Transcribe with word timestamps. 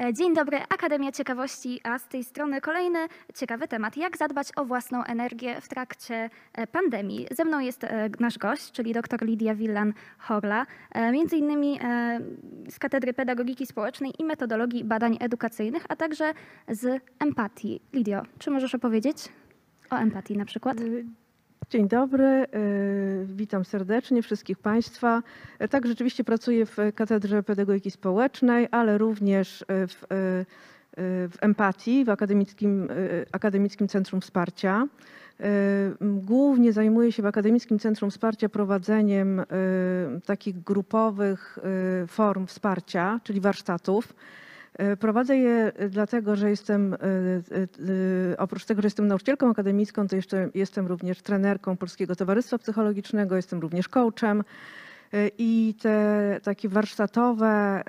E, 0.00 0.14
Dzień 0.14 0.34
dobry, 0.34 0.58
Akademia 0.68 1.12
Ciekawości, 1.12 1.80
a 1.84 1.98
z 1.98 2.08
tej 2.08 2.24
strony 2.24 2.60
kolejny 2.60 2.98
ciekawy 3.34 3.68
temat. 3.68 3.96
Jak 3.96 4.16
zadbać 4.16 4.48
o 4.56 4.64
własną 4.64 5.04
energię 5.04 5.60
w 5.60 5.68
trakcie 5.68 6.30
e, 6.52 6.66
pandemii? 6.66 7.26
Ze 7.30 7.44
mną 7.44 7.60
jest 7.60 7.84
e, 7.84 8.10
nasz 8.20 8.38
gość, 8.38 8.72
czyli 8.72 8.92
dr 8.92 9.26
Lidia 9.26 9.54
Willan-Horla, 9.54 10.66
między 11.12 11.36
innymi 11.36 11.78
z 12.68 12.78
Katedry 12.78 13.14
Pedagogiki 13.14 13.66
Społecznej 13.66 14.12
i 14.18 14.24
Metodologii 14.24 14.84
Badań 14.84 15.16
Edukacyjnych, 15.20 15.84
a 15.88 15.96
także 15.96 16.34
z 16.68 17.02
empatii. 17.18 17.80
Lidio, 17.92 18.22
czy 18.38 18.50
możesz 18.50 18.74
opowiedzieć 18.74 19.28
o 19.90 19.96
empatii 19.96 20.36
na 20.36 20.44
przykład? 20.44 20.78
Dzień 21.70 21.88
dobry, 21.88 22.24
e, 22.24 22.46
witam 23.24 23.64
serdecznie 23.64 24.22
wszystkich 24.22 24.58
Państwa. 24.58 25.22
E, 25.58 25.68
Tak, 25.68 25.86
rzeczywiście 25.86 26.24
pracuję 26.24 26.66
w 26.66 26.76
Katedrze 26.94 27.42
Pedagogiki 27.42 27.90
Społecznej, 27.90 28.68
ale 28.70 28.98
również 28.98 29.62
e, 29.62 29.86
w, 29.86 30.06
w 31.30 31.36
Empatii, 31.40 32.04
w 32.04 32.08
Akademickim, 32.08 32.88
Akademickim 33.32 33.88
Centrum 33.88 34.20
Wsparcia. 34.20 34.86
Głównie 36.00 36.72
zajmuję 36.72 37.12
się 37.12 37.22
w 37.22 37.26
Akademickim 37.26 37.78
Centrum 37.78 38.10
Wsparcia 38.10 38.48
prowadzeniem 38.48 39.42
takich 40.26 40.62
grupowych 40.62 41.58
form 42.06 42.46
wsparcia, 42.46 43.20
czyli 43.24 43.40
warsztatów. 43.40 44.14
E, 44.78 44.96
Prowadzę 44.96 45.36
je 45.36 45.72
dlatego, 45.90 46.36
że 46.36 46.50
jestem, 46.50 46.94
e, 46.94 46.96
e, 46.96 47.00
e, 48.32 48.38
oprócz 48.38 48.64
tego, 48.64 48.82
że 48.82 48.86
jestem 48.86 49.06
nauczycielką 49.06 49.50
akademicką, 49.50 50.08
to 50.08 50.16
jeszcze 50.16 50.50
jestem 50.54 50.86
również 50.86 51.22
trenerką 51.22 51.76
Polskiego 51.76 52.16
Towarzystwa 52.16 52.58
Psychologicznego, 52.58 53.36
jestem 53.36 53.60
również 53.60 53.88
coachem. 53.88 54.44
E, 55.12 55.30
I 55.38 55.74
te 55.82 56.40
takie 56.42 56.68
warsztatowe 56.68 57.46
e, 57.46 57.82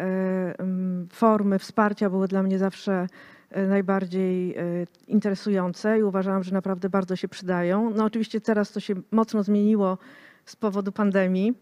formy 1.11 1.59
wsparcia 1.59 2.09
były 2.09 2.27
dla 2.27 2.43
mnie 2.43 2.59
zawsze 2.59 3.07
e, 3.51 3.67
najbardziej 3.67 4.57
e, 4.57 4.63
interesujące 5.07 5.99
i 5.99 6.03
uważałam, 6.03 6.43
że 6.43 6.53
naprawdę 6.53 6.89
bardzo 6.89 7.15
się 7.15 7.27
przydają. 7.27 7.89
No 7.89 8.05
oczywiście 8.05 8.41
teraz 8.41 8.71
to 8.71 8.79
się 8.79 8.93
mocno 9.11 9.43
zmieniło 9.43 9.97
z 10.45 10.55
powodu 10.55 10.91
pandemii. 10.91 11.53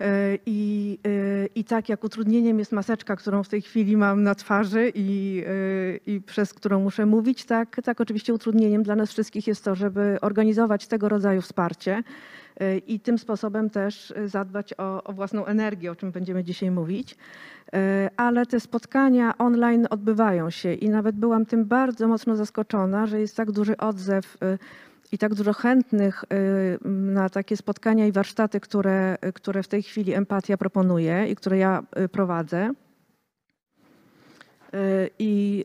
E, 0.00 0.38
I, 0.46 0.98
e, 1.06 1.46
I 1.54 1.64
tak 1.64 1.88
jak 1.88 2.04
utrudnieniem 2.04 2.58
jest 2.58 2.72
maseczka, 2.72 3.16
którą 3.16 3.42
w 3.42 3.48
tej 3.48 3.62
chwili 3.62 3.96
mam 3.96 4.22
na 4.22 4.34
twarzy 4.34 4.92
i, 4.94 5.42
e, 5.46 6.12
i 6.12 6.20
przez 6.20 6.54
którą 6.54 6.80
muszę 6.80 7.06
mówić, 7.06 7.44
tak, 7.44 7.80
tak 7.84 8.00
oczywiście 8.00 8.34
utrudnieniem 8.34 8.82
dla 8.82 8.96
nas 8.96 9.10
wszystkich 9.10 9.46
jest 9.46 9.64
to, 9.64 9.74
żeby 9.74 10.18
organizować 10.20 10.86
tego 10.86 11.08
rodzaju 11.08 11.42
wsparcie 11.42 12.02
i 12.86 13.00
tym 13.00 13.18
sposobem 13.18 13.70
też 13.70 14.14
zadbać 14.26 14.74
o, 14.78 15.04
o 15.04 15.12
własną 15.12 15.46
energię, 15.46 15.90
o 15.90 15.96
czym 15.96 16.12
będziemy 16.12 16.44
dzisiaj 16.44 16.70
mówić. 16.70 17.16
Ale 18.16 18.46
te 18.46 18.60
spotkania 18.60 19.38
online 19.38 19.86
odbywają 19.90 20.50
się 20.50 20.74
i 20.74 20.88
nawet 20.88 21.16
byłam 21.16 21.46
tym 21.46 21.64
bardzo 21.64 22.08
mocno 22.08 22.36
zaskoczona, 22.36 23.06
że 23.06 23.20
jest 23.20 23.36
tak 23.36 23.52
duży 23.52 23.76
odzew 23.76 24.36
i 25.12 25.18
tak 25.18 25.34
dużo 25.34 25.52
chętnych 25.52 26.24
y, 26.24 26.78
na 26.88 27.28
takie 27.28 27.56
spotkania 27.56 28.06
i 28.06 28.12
warsztaty, 28.12 28.60
które, 28.60 29.16
które 29.34 29.62
w 29.62 29.68
tej 29.68 29.82
chwili 29.82 30.14
Empatia 30.14 30.56
proponuje 30.56 31.28
i 31.28 31.36
które 31.36 31.58
ja 31.58 31.82
y, 31.98 32.08
prowadzę. 32.08 32.70
Y, 34.74 35.10
I, 35.18 35.64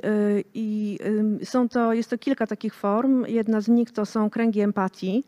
i 0.53 0.99
są 1.43 1.69
to, 1.69 1.93
jest 1.93 2.09
to 2.09 2.17
kilka 2.17 2.47
takich 2.47 2.73
form. 2.73 3.25
Jedna 3.25 3.61
z 3.61 3.67
nich 3.67 3.91
to 3.91 4.05
są 4.05 4.29
kręgi 4.29 4.61
empatii. 4.61 5.23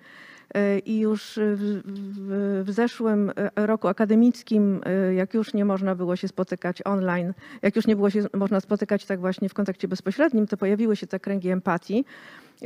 Y, 0.58 0.80
I 0.80 1.00
już 1.00 1.40
w, 1.56 1.82
w, 1.86 2.64
w 2.66 2.72
zeszłym 2.72 3.30
y, 3.30 3.34
roku 3.56 3.88
akademickim, 3.88 4.82
y, 5.10 5.14
jak 5.14 5.34
już 5.34 5.54
nie 5.54 5.66
można 5.66 5.96
było 5.96 6.16
się 6.16 6.28
spotykać 6.28 6.82
online, 6.86 7.34
jak 7.62 7.76
już 7.76 7.88
nie 7.88 7.96
było 7.96 8.10
się 8.10 8.24
można 8.34 8.60
spotykać 8.60 9.06
tak 9.06 9.20
właśnie 9.20 9.50
w 9.50 9.54
kontakcie 9.54 9.88
bezpośrednim, 9.88 10.48
to 10.48 10.58
pojawiły 10.58 10.96
się 10.96 11.08
te 11.08 11.20
kręgi 11.20 11.50
empatii. 11.50 12.06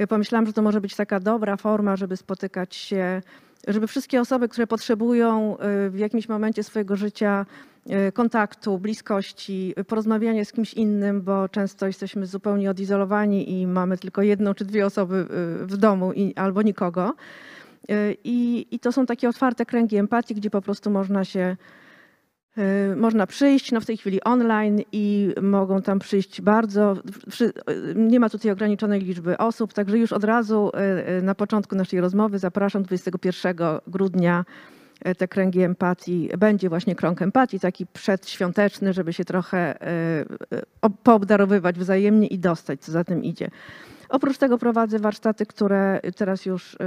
Pomyślałam, 0.09 0.47
że 0.47 0.53
to 0.53 0.61
może 0.61 0.81
być 0.81 0.95
taka 0.95 1.19
dobra 1.19 1.57
forma, 1.57 1.95
żeby 1.95 2.17
spotykać 2.17 2.75
się, 2.75 3.21
żeby 3.67 3.87
wszystkie 3.87 4.21
osoby, 4.21 4.49
które 4.49 4.67
potrzebują 4.67 5.57
w 5.89 5.97
jakimś 5.97 6.29
momencie 6.29 6.63
swojego 6.63 6.95
życia 6.95 7.45
kontaktu, 8.13 8.79
bliskości, 8.79 9.73
porozmawiania 9.87 10.45
z 10.45 10.51
kimś 10.51 10.73
innym, 10.73 11.21
bo 11.21 11.49
często 11.49 11.87
jesteśmy 11.87 12.25
zupełnie 12.25 12.69
odizolowani 12.69 13.61
i 13.61 13.67
mamy 13.67 13.97
tylko 13.97 14.21
jedną 14.21 14.53
czy 14.53 14.65
dwie 14.65 14.85
osoby 14.85 15.25
w 15.61 15.77
domu 15.77 16.13
i, 16.13 16.35
albo 16.35 16.61
nikogo. 16.61 17.13
Y, 17.91 18.17
I, 18.23 18.67
I 18.71 18.79
to 18.79 18.91
są 18.91 19.05
takie 19.05 19.29
otwarte 19.29 19.65
kręgi 19.65 19.97
empatii, 19.97 20.35
gdzie 20.35 20.49
po 20.49 20.61
prostu 20.61 20.91
można 20.91 21.25
się 21.25 21.57
y, 22.57 22.95
można 22.95 23.27
przyjść, 23.27 23.71
no 23.71 23.81
w 23.81 23.85
tej 23.85 23.97
chwili 23.97 24.23
online 24.23 24.81
i 24.91 25.33
mogą 25.41 25.81
tam 25.81 25.99
przyjść 25.99 26.41
bardzo, 26.41 26.95
y, 27.41 27.93
nie 27.95 28.19
ma 28.19 28.29
tutaj 28.29 28.51
ograniczonej 28.51 29.01
liczby 29.01 29.37
osób, 29.37 29.73
także 29.73 29.97
już 29.97 30.13
od 30.13 30.23
razu 30.23 30.71
na 31.21 31.35
początku 31.35 31.75
naszej 31.75 32.01
rozmowy 32.01 32.39
zapraszam 32.39 32.83
21 32.83 33.55
grudnia 33.87 34.45
te 35.17 35.27
kręgi 35.27 35.61
empatii. 35.61 36.29
Będzie 36.37 36.69
właśnie 36.69 36.95
krąg 36.95 37.21
empatii, 37.21 37.59
taki 37.59 37.85
przedświąteczny, 37.85 38.93
żeby 38.93 39.13
się 39.13 39.25
trochę 39.25 39.77
ob- 40.81 40.97
poobdarowywać 41.03 41.79
wzajemnie 41.79 42.27
i 42.27 42.39
dostać, 42.39 42.81
co 42.81 42.91
za 42.91 43.03
tym 43.03 43.23
idzie. 43.23 43.49
Oprócz 44.09 44.37
tego 44.37 44.57
prowadzę 44.57 44.99
warsztaty, 44.99 45.45
które 45.45 45.99
teraz 46.15 46.45
już 46.45 46.73
y, 46.73 46.77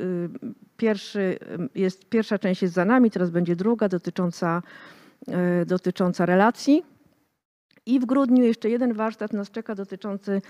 y, 0.00 0.28
pierwszy 0.76 1.38
jest, 1.74 2.08
pierwsza 2.08 2.38
część 2.38 2.62
jest 2.62 2.74
za 2.74 2.84
nami, 2.84 3.10
teraz 3.10 3.30
będzie 3.30 3.56
druga 3.56 3.88
dotycząca, 3.88 4.62
y, 5.62 5.66
dotycząca 5.66 6.26
relacji. 6.26 6.82
I 7.86 8.00
w 8.00 8.06
grudniu 8.06 8.44
jeszcze 8.44 8.70
jeden 8.70 8.92
warsztat 8.92 9.32
nas 9.32 9.50
czeka 9.50 9.74
dotyczący 9.74 10.42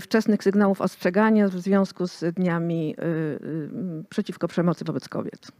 wczesnych 0.00 0.44
sygnałów 0.44 0.80
ostrzegania 0.80 1.48
w 1.48 1.52
związku 1.52 2.06
z 2.06 2.34
dniami 2.34 2.96
przeciwko 4.08 4.48
przemocy 4.48 4.84
wobec 4.84 5.08
kobiet. 5.08 5.52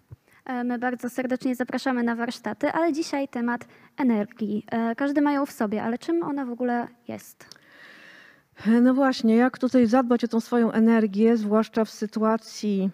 E, 0.50 0.64
My 0.64 0.78
bardzo 0.78 1.10
serdecznie 1.10 1.54
zapraszamy 1.54 2.02
na 2.02 2.16
warsztaty, 2.16 2.72
ale 2.72 2.92
dzisiaj 2.92 3.28
temat 3.28 3.64
energii. 3.96 4.64
E, 4.70 4.94
Każdy 4.94 5.22
ma 5.22 5.32
ją 5.32 5.46
w 5.46 5.52
sobie, 5.52 5.82
ale 5.82 5.98
czym 5.98 6.22
ona 6.22 6.46
w 6.46 6.50
ogóle 6.50 6.88
jest? 7.08 7.59
No 8.82 8.94
właśnie, 8.94 9.36
jak 9.36 9.58
tutaj 9.58 9.86
zadbać 9.86 10.24
o 10.24 10.28
tą 10.28 10.40
swoją 10.40 10.72
energię, 10.72 11.36
zwłaszcza 11.36 11.84
w 11.84 11.90
sytuacji, 11.90 12.90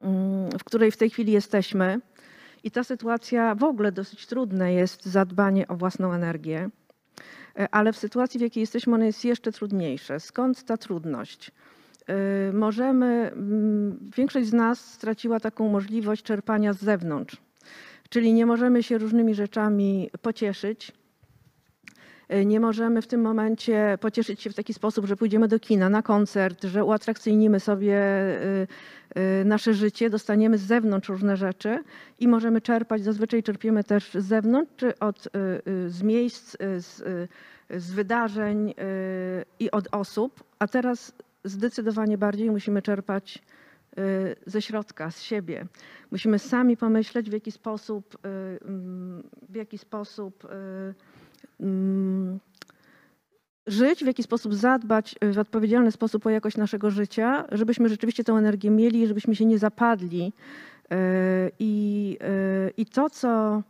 mm, 0.00 0.50
w 0.58 0.64
której 0.64 0.90
w 0.90 0.96
tej 0.96 1.10
chwili 1.10 1.32
jesteśmy. 1.32 2.00
I 2.64 2.70
ta 2.70 2.84
sytuacja 2.84 3.54
w 3.54 3.64
ogóle 3.64 3.92
dosyć 3.92 4.26
trudne 4.26 4.72
jest 4.72 5.06
zadbanie 5.06 5.68
o 5.68 5.76
własną 5.76 6.12
energię, 6.12 6.70
E, 7.58 7.68
ale 7.74 7.92
w 7.92 7.96
sytuacji, 7.96 8.38
w 8.38 8.42
jakiej 8.42 8.60
jesteśmy, 8.60 8.94
ona 8.94 9.06
jest 9.06 9.24
jeszcze 9.24 9.52
trudniejsze. 9.52 10.20
Skąd 10.20 10.64
ta 10.64 10.76
trudność? 10.76 11.50
E, 12.06 12.52
Możemy, 12.52 13.06
mm, 13.06 14.10
większość 14.16 14.46
z 14.46 14.52
nas 14.52 14.92
straciła 14.92 15.40
taką 15.40 15.68
możliwość 15.68 16.22
czerpania 16.22 16.72
z 16.72 16.78
zewnątrz, 16.78 17.36
czyli 18.08 18.32
nie 18.32 18.46
możemy 18.46 18.82
się 18.82 18.98
różnymi 18.98 19.34
rzeczami 19.34 20.10
pocieszyć, 20.22 20.92
nie 22.46 22.60
możemy 22.60 23.02
w 23.02 23.06
tym 23.06 23.20
momencie 23.20 23.98
pocieszyć 24.00 24.42
się 24.42 24.50
w 24.50 24.54
taki 24.54 24.74
sposób, 24.74 25.06
że 25.06 25.16
pójdziemy 25.16 25.48
do 25.48 25.60
kina, 25.60 25.88
na 25.88 26.02
koncert, 26.02 26.64
że 26.64 26.84
uatrakcyjnimy 26.84 27.60
sobie 27.60 27.96
y, 27.96 28.66
y, 29.40 29.44
nasze 29.44 29.74
życie, 29.74 30.10
dostaniemy 30.10 30.58
z 30.58 30.62
zewnątrz 30.62 31.08
różne 31.08 31.36
rzeczy 31.36 31.82
i 32.20 32.28
możemy 32.28 32.60
czerpać, 32.60 33.02
zazwyczaj 33.02 33.42
czerpiemy 33.42 33.84
też 33.84 34.10
z 34.14 34.24
zewnątrz, 34.24 34.72
czy 34.76 34.98
od, 34.98 35.28
z 35.86 36.02
miejsc, 36.02 36.56
z, 36.78 37.02
z 37.70 37.92
wydarzeń 37.92 38.74
i 39.60 39.70
od 39.70 39.88
osób, 39.92 40.44
a 40.58 40.66
teraz 40.68 41.12
zdecydowanie 41.44 42.18
bardziej 42.18 42.50
musimy 42.50 42.82
czerpać 42.82 43.42
ze 44.46 44.62
środka, 44.62 45.10
z 45.10 45.22
siebie. 45.22 45.66
Musimy 46.10 46.38
sami 46.38 46.76
pomyśleć, 46.76 47.30
w 47.30 47.32
jaki 47.32 47.52
sposób, 47.52 48.18
w 49.48 49.54
jaki 49.54 49.78
sposób 49.78 50.48
żyć, 53.66 54.04
w 54.04 54.06
jaki 54.06 54.22
sposób 54.22 54.54
zadbać 54.54 55.14
y, 55.24 55.32
w 55.32 55.38
odpowiedzialny 55.38 55.92
sposób 55.92 56.26
o 56.26 56.30
jakość 56.30 56.56
naszego 56.56 56.90
życia, 56.90 57.44
żebyśmy 57.52 57.88
rzeczywiście 57.88 58.24
tę 58.24 58.32
energię 58.32 58.70
mieli, 58.70 59.06
żebyśmy 59.06 59.36
się 59.36 59.44
nie 59.44 59.58
zapadli. 59.58 60.32
Y, 60.92 60.96
I, 61.58 62.16
y, 62.68 62.72
i 62.76 62.86
to, 62.86 63.10
co 63.10 63.62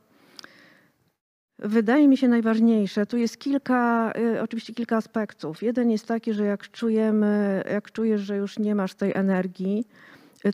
wydaje 1.59 2.09
mi 2.09 2.17
się 2.17 2.29
najważniejsze, 2.29 3.07
tu 3.07 3.17
jest 3.17 3.39
kilka, 3.39 4.12
oczywiście 4.43 4.75
kilka 4.75 4.97
aspektów. 4.97 5.62
Jeden 5.62 5.91
jest 5.91 6.07
taki, 6.07 6.33
że 6.33 6.45
jak 6.45 6.71
czujemy, 6.71 7.65
jak 7.71 7.93
czujesz, 7.93 8.21
że 8.21 8.37
już 8.37 8.59
nie 8.59 8.75
masz 8.75 8.95
tej 8.95 9.12
energii, 9.15 9.85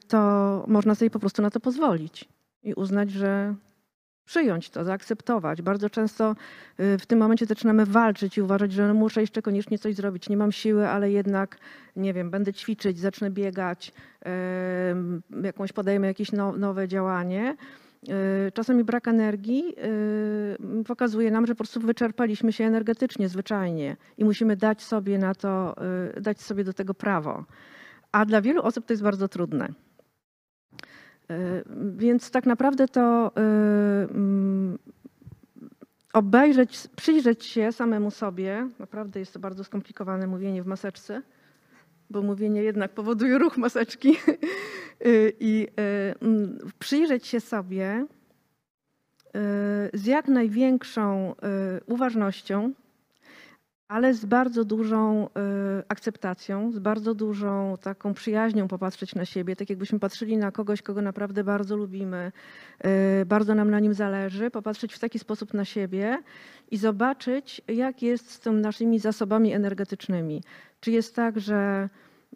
to 0.08 0.64
można 0.68 0.94
sobie 0.94 1.10
po 1.10 1.18
prostu 1.18 1.42
na 1.42 1.50
to 1.50 1.60
pozwolić 1.60 2.28
i 2.62 2.74
uznać, 2.74 3.10
że 3.10 3.54
przyjąć 4.24 4.70
to, 4.70 4.84
zaakceptować. 4.84 5.62
Bardzo 5.62 5.90
często 5.90 6.36
y, 6.80 6.98
w 6.98 7.06
tym 7.06 7.18
momencie 7.18 7.46
zaczynamy 7.46 7.86
walczyć 7.86 8.38
i 8.38 8.42
uważać, 8.42 8.72
że 8.72 8.88
no 8.88 8.94
muszę 8.94 9.20
jeszcze 9.20 9.42
koniecznie 9.42 9.78
coś 9.78 9.94
zrobić. 9.94 10.28
Nie 10.28 10.36
mam 10.36 10.52
siły, 10.52 10.88
ale 10.88 11.10
jednak, 11.10 11.58
nie 11.96 12.14
wiem, 12.14 12.30
będę 12.30 12.52
ćwiczyć, 12.52 12.98
zacznę 12.98 13.30
biegać, 13.30 13.92
jakąś 15.42 15.72
podejmę 15.72 16.06
jakieś 16.06 16.32
no, 16.32 16.52
nowe 16.52 16.88
działanie. 16.88 17.56
Y, 18.48 18.52
Czasami 18.52 18.84
brak 18.84 19.08
energii 19.08 19.74
y, 20.80 20.84
pokazuje 20.84 21.30
nam, 21.30 21.46
że 21.46 21.54
po 21.54 21.58
prostu 21.58 21.80
wyczerpaliśmy 21.80 22.52
się 22.52 22.64
energetycznie, 22.64 23.28
zwyczajnie 23.28 23.96
i 24.18 24.24
musimy 24.24 24.56
dać 24.56 24.82
sobie 24.82 25.18
na 25.18 25.34
to, 25.34 25.76
dać 26.20 26.40
sobie 26.40 26.64
do 26.64 26.72
tego 26.72 26.94
prawo. 26.94 27.44
A 28.12 28.24
dla 28.24 28.40
wielu 28.40 28.62
osób 28.62 28.86
to 28.86 28.92
jest 28.92 29.02
bardzo 29.02 29.28
trudne. 29.28 29.68
Y, 31.30 31.64
Więc 31.96 32.30
tak 32.30 32.46
naprawdę 32.46 32.88
to 32.88 33.32
y, 33.36 33.40
mm, 34.14 34.78
obejrzeć, 36.12 36.88
przyjrzeć 36.96 37.44
się 37.44 37.72
samemu 37.72 38.10
sobie, 38.10 38.68
naprawdę 38.78 39.20
jest 39.20 39.32
to 39.32 39.38
bardzo 39.38 39.64
skomplikowane 39.64 40.26
mówienie 40.26 40.62
w 40.62 40.66
maseczce, 40.66 41.22
bo 42.10 42.22
mówienie 42.22 42.62
jednak 42.62 42.90
powoduje 42.94 43.38
ruch 43.38 43.56
maseczki. 43.56 44.16
Y, 45.06 45.32
I 45.40 45.68
mm, 46.20 46.58
przyjrzeć 46.78 47.26
się 47.26 47.40
sobie 47.40 48.06
z 49.94 50.06
jak 50.06 50.28
największą 50.28 51.34
uważnością, 51.86 52.72
ale 53.92 54.14
z 54.14 54.24
bardzo 54.24 54.64
dużą 54.64 55.26
y, 55.26 55.28
akceptacją, 55.88 56.72
z 56.72 56.78
bardzo 56.78 57.14
dużą 57.14 57.76
taką 57.82 58.14
przyjaźnią 58.14 58.68
popatrzeć 58.68 59.14
na 59.14 59.24
siebie, 59.24 59.56
tak 59.56 59.70
jakbyśmy 59.70 59.98
patrzyli 59.98 60.36
na 60.36 60.52
kogoś, 60.52 60.82
kogo 60.82 61.02
naprawdę 61.02 61.44
bardzo 61.44 61.76
lubimy, 61.76 62.32
y, 63.22 63.26
bardzo 63.26 63.54
nam 63.54 63.70
na 63.70 63.80
nim 63.80 63.94
zależy, 63.94 64.50
popatrzeć 64.50 64.94
w 64.94 64.98
taki 64.98 65.18
sposób 65.18 65.54
na 65.54 65.64
siebie 65.64 66.18
i 66.70 66.76
zobaczyć, 66.76 67.62
jak 67.68 68.02
jest 68.02 68.30
z 68.30 68.40
tymi 68.40 68.60
naszymi 68.60 68.98
zasobami 68.98 69.52
energetycznymi. 69.52 70.42
Czy 70.80 70.90
jest 70.90 71.16
tak, 71.16 71.40
że 71.40 71.88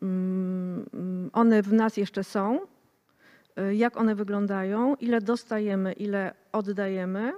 mm, 0.02 1.30
one 1.32 1.62
w 1.62 1.72
nas 1.72 1.96
jeszcze 1.96 2.24
są, 2.24 2.60
y, 3.58 3.74
jak 3.74 3.96
one 3.96 4.14
wyglądają, 4.14 4.94
ile 4.94 5.20
dostajemy, 5.20 5.92
ile 5.92 6.34
oddajemy. 6.52 7.32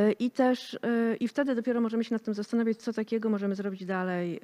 Y, 0.00 0.12
I 0.12 0.30
też 0.30 0.74
y, 0.74 1.16
i 1.20 1.28
wtedy 1.28 1.54
dopiero 1.54 1.80
możemy 1.80 2.04
się 2.04 2.14
nad 2.14 2.22
tym 2.22 2.34
zastanawiać, 2.34 2.76
co 2.76 2.92
takiego 2.92 3.28
możemy 3.30 3.54
zrobić 3.54 3.84
dalej 3.84 4.36
y, 4.36 4.40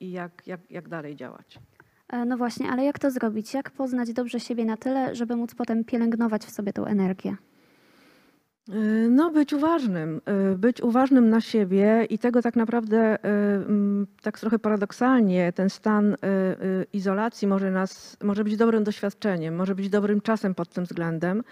i 0.00 0.10
jak, 0.10 0.42
jak, 0.46 0.60
jak 0.70 0.88
dalej 0.88 1.16
działać. 1.16 1.58
E, 2.08 2.24
No 2.24 2.36
właśnie, 2.36 2.70
ale 2.70 2.84
jak 2.84 2.98
to 2.98 3.10
zrobić? 3.10 3.54
Jak 3.54 3.70
poznać 3.70 4.12
dobrze 4.12 4.40
siebie 4.40 4.64
na 4.64 4.76
tyle, 4.76 5.14
żeby 5.14 5.36
móc 5.36 5.54
potem 5.54 5.84
pielęgnować 5.84 6.44
w 6.44 6.50
sobie 6.50 6.72
tą 6.72 6.84
energię? 6.84 7.36
No, 9.10 9.30
być 9.30 9.52
uważnym, 9.52 10.20
być 10.56 10.80
uważnym 10.80 11.30
na 11.30 11.40
siebie 11.40 12.06
i 12.10 12.18
tego 12.18 12.42
tak 12.42 12.56
naprawdę, 12.56 13.18
tak 14.22 14.38
trochę 14.38 14.58
paradoksalnie, 14.58 15.52
ten 15.52 15.70
stan 15.70 16.16
izolacji 16.92 17.48
może, 17.48 17.70
nas, 17.70 18.16
może 18.22 18.44
być 18.44 18.56
dobrym 18.56 18.84
doświadczeniem, 18.84 19.54
może 19.56 19.74
być 19.74 19.88
dobrym 19.88 20.20
czasem 20.20 20.54
pod 20.54 20.68
tym 20.68 20.84
względem, 20.84 21.42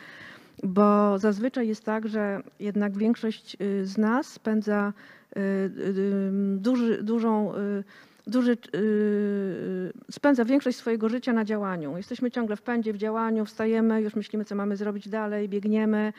bo 0.62 1.18
zazwyczaj 1.18 1.68
jest 1.68 1.84
tak, 1.84 2.08
że 2.08 2.42
jednak 2.60 2.98
większość 2.98 3.56
y, 3.60 3.86
z 3.86 3.98
nas 3.98 4.26
spędza 4.26 4.92
y, 5.36 5.40
y, 5.40 6.30
duży, 6.56 7.02
dużą, 7.02 7.52
duży, 8.26 8.56
spędza 10.10 10.44
większość 10.44 10.78
swojego 10.78 11.08
życia 11.08 11.32
na 11.32 11.44
działaniu. 11.44 11.96
Jesteśmy 11.96 12.30
ciągle 12.30 12.56
w 12.56 12.62
pędzie, 12.62 12.92
w 12.92 12.96
działaniu, 12.96 13.44
wstajemy, 13.44 14.02
już 14.02 14.14
myślimy, 14.14 14.44
co 14.44 14.54
mamy 14.54 14.76
zrobić 14.76 15.08
dalej, 15.08 15.48
biegniemy, 15.48 16.12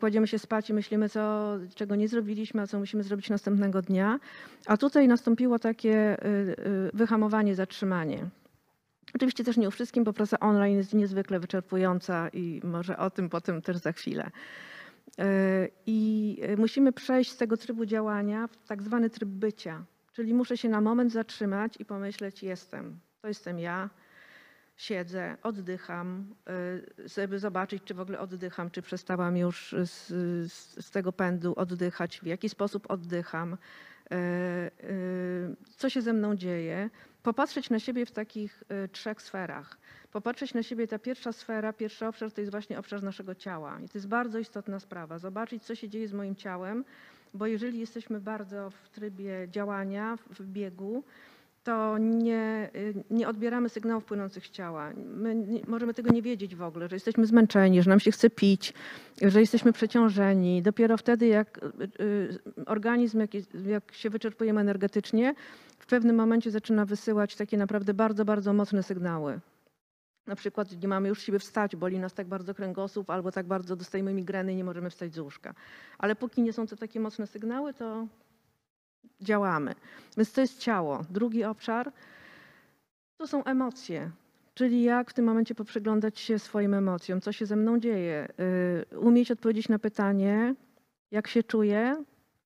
kładziemy 0.00 0.26
się 0.26 0.38
spać 0.38 0.70
i 0.70 0.74
myślimy, 0.74 1.08
co, 1.08 1.52
czego 1.74 1.96
nie 1.96 2.08
zrobiliśmy, 2.08 2.62
a 2.62 2.66
co 2.66 2.78
musimy 2.78 3.02
zrobić 3.02 3.30
następnego 3.30 3.82
dnia. 3.82 4.20
A 4.66 4.76
tutaj 4.76 5.08
nastąpiło 5.08 5.58
takie 5.58 6.16
wyhamowanie, 6.92 7.54
zatrzymanie. 7.54 8.26
Oczywiście 9.14 9.44
też 9.44 9.56
nie 9.56 9.68
u 9.68 9.70
wszystkim, 9.70 10.04
bo 10.04 10.12
praca 10.12 10.40
online 10.40 10.76
jest 10.76 10.94
niezwykle 10.94 11.40
wyczerpująca 11.40 12.28
i 12.28 12.60
może 12.64 12.98
o 12.98 13.10
tym 13.10 13.28
potem 13.28 13.62
też 13.62 13.76
za 13.76 13.92
chwilę. 13.92 14.30
Y, 15.20 15.70
I 15.86 16.40
y, 16.50 16.56
musimy 16.56 16.92
przejść 16.92 17.30
z 17.30 17.36
tego 17.36 17.56
trybu 17.56 17.86
działania 17.86 18.46
w 18.46 18.56
tak 18.66 18.82
zwany 18.82 19.10
tryb 19.10 19.28
bycia. 19.28 19.84
Czyli 20.12 20.34
muszę 20.34 20.56
się 20.56 20.68
na 20.68 20.80
moment 20.80 21.12
zatrzymać 21.12 21.74
i 21.78 21.84
pomyśleć, 21.84 22.42
jestem. 22.42 23.00
To 23.22 23.28
jestem 23.28 23.58
ja, 23.58 23.90
siedzę, 24.76 25.36
oddycham, 25.42 26.34
y, 26.98 27.08
żeby 27.08 27.38
zobaczyć, 27.38 27.82
czy 27.84 27.94
w 27.94 28.00
ogóle 28.00 28.18
oddycham, 28.18 28.70
czy 28.70 28.82
przestałam 28.82 29.36
już 29.36 29.74
z, 29.84 30.08
z, 30.52 30.90
tego 30.90 31.12
pędu 31.12 31.54
oddychać, 31.56 32.20
w 32.20 32.26
jaki 32.26 32.48
sposób 32.48 32.90
oddycham, 32.90 33.56
co 35.76 35.90
się 35.90 36.02
ze 36.02 36.12
mną 36.12 36.36
dzieje. 36.36 36.90
Popatrzeć 37.22 37.70
na 37.70 37.78
siebie 37.78 38.06
w 38.06 38.10
takich 38.10 38.62
y, 38.84 38.88
trzech 38.88 39.22
sferach. 39.22 39.78
Popatrzeć 40.12 40.54
na 40.54 40.62
siebie, 40.62 40.86
ta 40.86 40.98
pierwsza 40.98 41.32
sfera, 41.32 41.72
pierwszy 41.72 42.06
obszar 42.06 42.32
to 42.32 42.40
jest 42.40 42.50
właśnie 42.50 42.78
obszar 42.78 43.02
naszego 43.02 43.34
ciała. 43.34 43.80
I 43.80 43.88
to 43.88 43.98
jest 43.98 44.08
bardzo 44.08 44.38
istotna 44.38 44.80
sprawa. 44.80 45.18
Zobaczyć, 45.18 45.62
co 45.62 45.74
się 45.74 45.88
dzieje 45.88 46.08
z 46.08 46.12
moim 46.12 46.36
ciałem, 46.36 46.84
bo 47.34 47.46
jeżeli 47.46 47.78
jesteśmy 47.78 48.20
bardzo 48.20 48.70
w 48.70 48.88
trybie 48.88 49.48
działania, 49.50 50.18
w 50.30 50.42
biegu, 50.46 51.04
to 51.62 51.98
nie, 51.98 52.70
y, 52.76 53.04
nie 53.10 53.28
odbieramy 53.28 53.68
sygnałów 53.68 54.04
płynących 54.04 54.46
z 54.46 54.50
ciała. 54.50 54.92
My 54.96 55.34
nie, 55.34 55.60
możemy 55.66 55.94
tego 55.94 56.12
nie 56.12 56.22
wiedzieć 56.22 56.56
w 56.56 56.62
ogóle, 56.62 56.88
że 56.88 56.96
jesteśmy 56.96 57.26
zmęczeni, 57.26 57.82
że 57.82 57.90
nam 57.90 58.00
się 58.00 58.10
chce 58.10 58.30
pić, 58.30 58.74
że 59.22 59.40
jesteśmy 59.40 59.72
przeciążeni. 59.72 60.62
Dopiero 60.62 60.96
wtedy, 60.96 61.26
jak 61.26 61.58
y, 61.58 62.02
y, 62.04 62.40
organizm, 62.66 63.20
jak, 63.20 63.30
jak 63.66 63.92
się 63.92 64.10
wyczerpujemy 64.10 64.60
energetycznie, 64.60 65.34
w 65.78 65.86
pewnym 65.86 66.16
momencie 66.16 66.50
zaczyna 66.50 66.84
wysyłać 66.84 67.36
takie 67.36 67.56
naprawdę 67.56 67.94
bardzo, 67.94 68.24
bardzo 68.24 68.52
mocne 68.52 68.82
sygnały. 68.82 69.40
Na 70.26 70.36
przykład 70.36 70.82
nie 70.82 70.88
mamy 70.88 71.08
już 71.08 71.22
siły 71.22 71.38
wstać, 71.38 71.76
boli 71.76 71.98
nas 71.98 72.14
tak 72.14 72.26
bardzo 72.26 72.54
kręgosłup, 72.54 73.10
albo 73.10 73.32
tak 73.32 73.46
bardzo 73.46 73.76
dostajemy 73.76 74.14
migreny 74.14 74.52
i 74.52 74.56
nie 74.56 74.64
możemy 74.64 74.90
wstać 74.90 75.14
z 75.14 75.18
łóżka. 75.18 75.54
Ale 75.98 76.16
póki 76.16 76.42
nie 76.42 76.52
są 76.52 76.66
to 76.66 76.76
takie 76.76 77.00
mocne 77.00 77.26
sygnały, 77.26 77.74
to 77.74 78.06
działamy. 79.20 79.74
Więc 80.16 80.32
to 80.32 80.40
jest 80.40 80.58
ciało. 80.58 81.04
Drugi 81.10 81.44
obszar 81.44 81.92
to 83.16 83.26
są 83.26 83.44
emocje. 83.44 84.10
Czyli 84.54 84.82
jak 84.82 85.10
w 85.10 85.14
tym 85.14 85.24
momencie 85.24 85.54
poprzyglądać 85.54 86.18
się 86.18 86.38
swoim 86.38 86.74
emocjom, 86.74 87.20
co 87.20 87.32
się 87.32 87.46
ze 87.46 87.56
mną 87.56 87.80
dzieje, 87.80 88.28
y, 88.92 88.98
umieć 88.98 89.30
odpowiedzieć 89.30 89.68
na 89.68 89.78
pytanie, 89.78 90.54
jak 91.10 91.28
się 91.28 91.42
czuję 91.42 92.04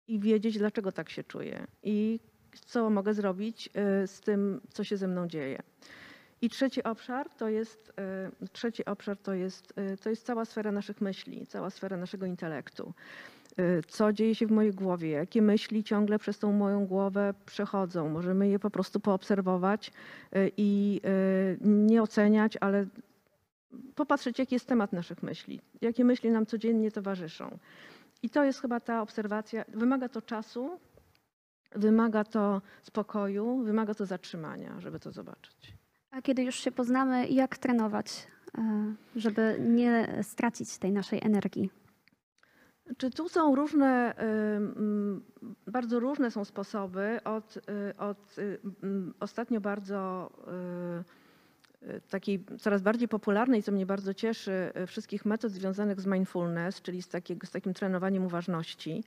i 0.07 0.19
wiedzieć, 0.19 0.57
dlaczego 0.57 0.91
tak 0.91 1.09
się 1.09 1.23
czuję 1.23 1.67
i 1.83 2.19
co 2.65 2.89
mogę 2.89 3.13
zrobić 3.13 3.69
y, 4.03 4.07
z 4.07 4.21
tym, 4.21 4.61
co 4.69 4.83
się 4.83 4.97
ze 4.97 5.07
mną 5.07 5.27
dzieje. 5.27 5.61
I 6.41 6.49
trzeci 6.49 6.83
obszar 6.83 7.29
to 7.29 7.49
jest, 7.49 7.93
y, 8.43 8.47
trzeci 8.47 8.85
obszar 8.85 9.17
to 9.17 9.33
jest, 9.33 9.73
to 10.01 10.09
jest 10.09 10.25
cała 10.25 10.45
sfera 10.45 10.71
naszych 10.71 11.01
myśli, 11.01 11.47
cała 11.47 11.69
sfera 11.69 11.97
naszego 11.97 12.25
intelektu. 12.25 12.93
Y, 13.59 13.81
Co 13.87 14.13
dzieje 14.13 14.35
się 14.35 14.47
w 14.47 14.51
mojej 14.51 14.73
głowie, 14.73 15.09
jakie 15.09 15.41
myśli 15.41 15.83
ciągle 15.83 16.19
przez 16.19 16.39
tą 16.39 16.51
moją 16.51 16.85
głowę 16.85 17.33
przechodzą. 17.45 18.09
Możemy 18.09 18.47
je 18.49 18.59
po 18.59 18.69
prostu 18.69 18.99
poobserwować 18.99 19.91
y, 20.35 20.51
i 20.57 21.01
y, 21.05 21.57
nie 21.61 22.01
oceniać, 22.01 22.57
ale 22.61 22.85
popatrzeć, 23.95 24.39
jaki 24.39 24.55
jest 24.55 24.67
temat 24.67 24.93
naszych 24.93 25.23
myśli, 25.23 25.61
jakie 25.81 26.05
myśli 26.05 26.31
nam 26.31 26.45
codziennie 26.45 26.91
towarzyszą. 26.91 27.57
I 28.23 28.29
to 28.29 28.43
jest 28.43 28.61
chyba 28.61 28.79
ta 28.79 29.01
obserwacja. 29.01 29.65
Wymaga 29.67 30.09
to 30.09 30.21
czasu, 30.21 30.79
wymaga 31.75 32.23
to 32.23 32.61
spokoju, 32.83 33.63
wymaga 33.63 33.93
to 33.93 34.05
zatrzymania, 34.05 34.79
żeby 34.79 34.99
to 34.99 35.11
zobaczyć. 35.11 35.73
A 36.11 36.21
kiedy 36.21 36.43
już 36.43 36.55
się 36.55 36.71
poznamy, 36.71 37.27
jak 37.27 37.57
trenować, 37.57 38.27
żeby 39.15 39.57
nie 39.59 40.19
stracić 40.23 40.77
tej 40.77 40.91
naszej 40.91 41.19
energii? 41.23 41.82
Czy 42.97 43.11
tu 43.11 43.29
są 43.29 43.55
różne, 43.55 44.15
ym, 44.55 45.23
bardzo 45.67 45.99
różne 45.99 46.31
są 46.31 46.45
sposoby. 46.45 47.19
Od, 47.23 47.57
y, 47.57 47.97
od 47.97 48.37
y, 48.37 48.59
mm, 48.83 49.13
ostatnio 49.19 49.61
bardzo 49.61 50.31
y, 51.81 52.01
takiej 52.09 52.45
coraz 52.59 52.81
bardziej 52.81 53.07
popularnej, 53.07 53.63
co 53.63 53.71
mnie 53.71 53.85
bardzo 53.85 54.13
cieszy, 54.13 54.71
wszystkich 54.87 55.25
metod 55.25 55.51
związanych 55.51 56.01
z 56.01 56.05
mindfulness, 56.05 56.81
czyli 56.81 57.01
z, 57.01 57.07
takiego, 57.07 57.47
z 57.47 57.51
takim 57.51 57.73
trenowaniem 57.73 58.25
uważności. 58.25 59.03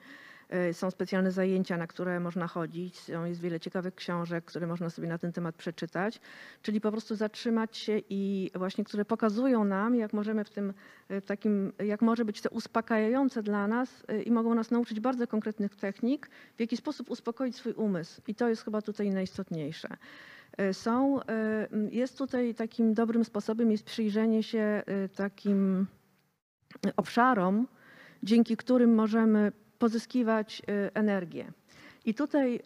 Y, 0.55 0.75
Są 0.75 0.91
specjalne 0.91 1.33
zajęcia, 1.33 1.76
na 1.76 1.87
które 1.87 2.21
można 2.21 2.47
chodzić. 2.47 3.09
Jest 3.25 3.41
wiele 3.41 3.61
ciekawych 3.61 3.95
książek, 3.95 4.45
które 4.45 4.67
można 4.67 4.91
sobie 4.91 5.09
na 5.09 5.19
ten 5.19 5.33
temat 5.33 5.55
przeczytać. 5.55 6.21
Czyli 6.62 6.81
po 6.81 6.91
prostu 6.91 7.15
zatrzymać 7.15 7.76
się 7.76 8.00
i 8.11 8.50
właśnie, 8.55 8.85
które 8.85 9.05
pokazują 9.05 9.65
nam, 9.65 9.95
jak 9.95 10.12
możemy 10.12 10.45
w 10.45 10.50
tym 10.50 10.75
y, 11.11 11.23
takim, 11.23 11.73
jak 11.79 12.03
może 12.03 12.25
być 12.25 12.41
to 12.41 12.50
uspokajające 12.50 13.43
dla 13.43 13.69
nas 13.69 14.05
y, 14.11 14.23
i 14.23 14.31
mogą 14.31 14.55
nas 14.55 14.71
nauczyć 14.71 15.00
bardzo 15.00 15.26
konkretnych 15.26 15.76
technik, 15.76 16.31
w 16.57 16.61
jaki 16.61 16.76
sposób 16.76 17.11
uspokoić 17.11 17.57
swój 17.57 17.73
umysł. 17.73 18.23
I 18.26 18.35
to 18.35 18.49
jest 18.49 18.65
chyba 18.65 18.83
tutaj 18.83 19.11
najistotniejsze. 19.11 19.88
Są, 20.73 21.21
jest 21.91 22.19
tutaj 22.19 22.55
takim 22.55 22.95
dobrym 22.95 23.25
sposobem 23.25 23.71
jest 23.71 23.85
przyjrzenie 23.85 24.43
się 24.43 24.83
takim 25.17 25.87
obszarom, 26.97 27.69
dzięki 28.23 28.57
którym 28.57 28.95
możemy 28.95 29.53
pozyskiwać 29.78 30.62
y, 30.71 30.90
energię. 30.95 31.52
I 32.04 32.14
tutaj 32.14 32.56
y, 32.56 32.61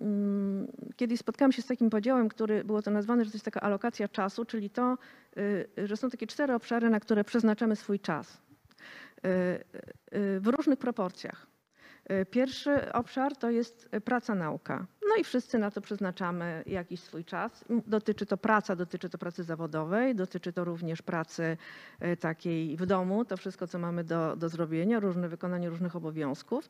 mm, 0.00 0.72
kiedyś 0.96 1.20
spotkałam 1.20 1.52
się 1.52 1.62
z 1.62 1.66
takim 1.66 1.90
podziałem, 1.90 2.28
który 2.28 2.64
było 2.64 2.82
to 2.82 2.90
nazwane, 2.90 3.24
że 3.24 3.30
to 3.30 3.36
jest 3.36 3.44
taka 3.44 3.60
alokacja 3.60 4.08
czasu, 4.08 4.44
czyli 4.44 4.70
to, 4.70 4.98
y, 5.38 5.86
że 5.86 5.96
są 5.96 6.10
takie 6.10 6.26
cztery 6.26 6.54
obszary, 6.54 6.90
na 6.90 7.00
które 7.00 7.24
przeznaczamy 7.24 7.76
swój 7.76 8.00
czas. 8.00 8.42
w 10.40 10.46
różnych 10.46 10.78
proporcjach. 10.78 11.46
Pierwszy 12.30 12.92
obszar 12.92 13.36
to 13.36 13.50
jest 13.50 13.88
praca 14.04 14.34
nauka. 14.34 14.86
No 15.08 15.16
i 15.16 15.24
wszyscy 15.24 15.58
na 15.58 15.70
to 15.70 15.80
przeznaczamy 15.80 16.62
jakiś 16.66 17.00
swój 17.00 17.24
czas. 17.24 17.64
Dotyczy 17.86 18.26
to 18.26 18.36
praca, 18.36 18.76
dotyczy 18.76 19.10
to 19.10 19.18
pracy 19.18 19.44
zawodowej, 19.44 20.14
dotyczy 20.14 20.52
to 20.52 20.64
również 20.64 21.02
pracy 21.02 21.56
y, 22.02 22.16
takiej 22.16 22.76
w 22.76 22.86
domu, 22.86 23.24
to 23.24 23.36
wszystko, 23.36 23.66
co 23.66 23.78
mamy 23.78 24.04
do, 24.04 24.36
do 24.36 24.48
zrobienia, 24.48 25.00
różne 25.00 25.28
wykonanie 25.28 25.70
różnych 25.70 25.96
obowiązków. 25.96 26.68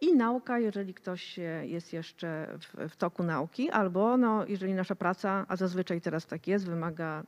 I 0.00 0.14
nauka, 0.14 0.58
jeżeli 0.58 0.94
ktoś 0.94 1.38
e, 1.38 1.42
jest 1.66 1.92
jeszcze 1.92 2.58
w, 2.60 2.88
w 2.92 2.96
toku 2.96 3.22
nauki, 3.22 3.70
albo 3.70 4.16
no, 4.16 4.46
jeżeli 4.46 4.74
nasza 4.74 4.94
praca, 4.94 5.46
a 5.48 5.56
zazwyczaj 5.56 6.00
teraz 6.00 6.26
tak 6.26 6.46
jest, 6.46 6.66
wymaga 6.66 7.22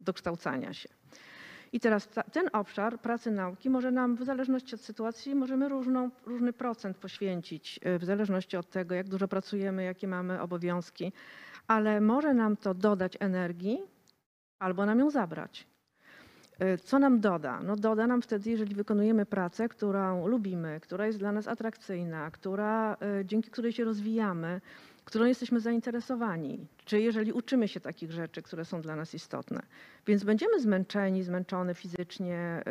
dokształcania 0.00 0.72
się. 0.72 0.88
I 1.72 1.80
teraz 1.80 2.08
ta, 2.08 2.22
ten 2.22 2.48
obszar 2.52 3.00
pracy 3.00 3.30
nauki 3.30 3.70
może 3.70 3.90
nam 3.90 4.16
w 4.16 4.24
zależności 4.24 4.74
od 4.74 4.80
sytuacji 4.80 5.34
możemy 5.34 5.68
różną, 5.68 6.10
różny 6.26 6.52
procent 6.52 6.96
poświęcić, 6.96 7.80
y, 7.86 7.98
w 7.98 8.04
zależności 8.04 8.56
od 8.56 8.70
tego, 8.70 8.94
jak 8.94 9.08
dużo 9.08 9.28
pracujemy, 9.28 9.84
jakie 9.84 10.08
mamy 10.08 10.40
obowiązki, 10.40 11.12
ale 11.66 12.00
może 12.00 12.34
nam 12.34 12.56
to 12.56 12.74
dodać 12.74 13.16
energii 13.20 13.78
albo 14.58 14.86
nam 14.86 14.98
ją 14.98 15.10
zabrać. 15.10 15.66
Y, 16.62 16.78
Co 16.78 16.98
nam 16.98 17.20
doda? 17.20 17.60
No 17.62 17.76
doda 17.76 18.06
nam 18.06 18.22
wtedy, 18.22 18.50
jeżeli 18.50 18.74
wykonujemy 18.74 19.26
pracę, 19.26 19.68
którą 19.68 20.26
lubimy, 20.26 20.80
która 20.80 21.06
jest 21.06 21.18
dla 21.18 21.32
nas 21.32 21.48
atrakcyjna, 21.48 22.30
która, 22.30 22.96
y, 23.20 23.24
dzięki 23.24 23.50
której 23.50 23.72
się 23.72 23.84
rozwijamy, 23.84 24.60
którą 25.06 25.24
jesteśmy 25.24 25.60
zainteresowani, 25.60 26.66
czy 26.84 27.00
jeżeli 27.00 27.32
uczymy 27.32 27.68
się 27.68 27.80
takich 27.80 28.12
rzeczy, 28.12 28.42
które 28.42 28.64
są 28.64 28.80
dla 28.80 28.96
nas 28.96 29.14
istotne. 29.14 29.62
Więc 30.06 30.24
będziemy 30.24 30.60
zmęczeni, 30.60 31.22
zmęczone 31.22 31.74
fizycznie, 31.74 32.62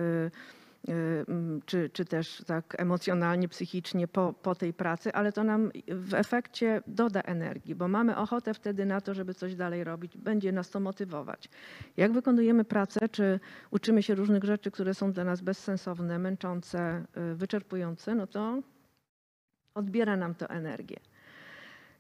y, 0.87 0.91
y, 0.91 1.25
mm, 1.27 1.61
czy, 1.65 1.89
czy 1.89 2.05
też 2.05 2.43
tak 2.47 2.75
emocjonalnie, 2.77 3.47
psychicznie 3.47 4.07
po, 4.07 4.33
po 4.33 4.55
tej 4.55 4.73
pracy, 4.73 5.13
ale 5.13 5.31
to 5.31 5.43
nam 5.43 5.71
w 5.87 6.13
efekcie 6.13 6.81
doda 6.87 7.21
energii, 7.21 7.75
bo 7.75 7.87
mamy 7.87 8.17
ochotę 8.17 8.53
wtedy 8.53 8.85
na 8.85 9.01
to, 9.01 9.13
żeby 9.13 9.33
coś 9.33 9.55
dalej 9.55 9.83
robić, 9.83 10.17
będzie 10.17 10.51
nas 10.51 10.69
to 10.69 10.79
motywować. 10.79 11.49
Jak 11.97 12.11
wykonujemy 12.11 12.65
pracę, 12.65 13.09
czy 13.09 13.39
uczymy 13.71 14.03
się 14.03 14.15
różnych 14.15 14.43
rzeczy, 14.43 14.71
które 14.71 14.93
są 14.93 15.11
dla 15.11 15.23
nas 15.23 15.41
bezsensowne, 15.41 16.19
męczące, 16.19 17.05
y, 17.31 17.35
wyczerpujące, 17.35 18.15
no 18.15 18.27
to 18.27 18.61
odbiera 19.73 20.17
nam 20.17 20.35
to 20.35 20.49
energię. 20.49 20.99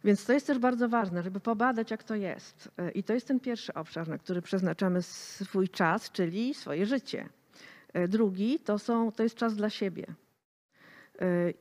Więc 0.05 0.25
to 0.25 0.33
jest 0.33 0.47
też 0.47 0.59
bardzo 0.59 0.89
ważne, 0.89 1.23
żeby 1.23 1.39
pobadać, 1.39 1.91
jak 1.91 2.03
to 2.03 2.15
jest. 2.15 2.71
I 2.95 3.03
to 3.03 3.13
jest 3.13 3.27
ten 3.27 3.39
pierwszy 3.39 3.73
obszar, 3.73 4.07
na 4.07 4.17
który 4.17 4.41
przeznaczamy 4.41 5.01
swój 5.01 5.69
czas, 5.69 6.11
czyli 6.11 6.53
swoje 6.53 6.85
życie. 6.85 7.29
Drugi 8.07 8.59
to, 8.59 8.79
są, 8.79 9.11
to 9.11 9.23
jest 9.23 9.35
czas 9.35 9.55
dla 9.55 9.69
siebie. 9.69 10.05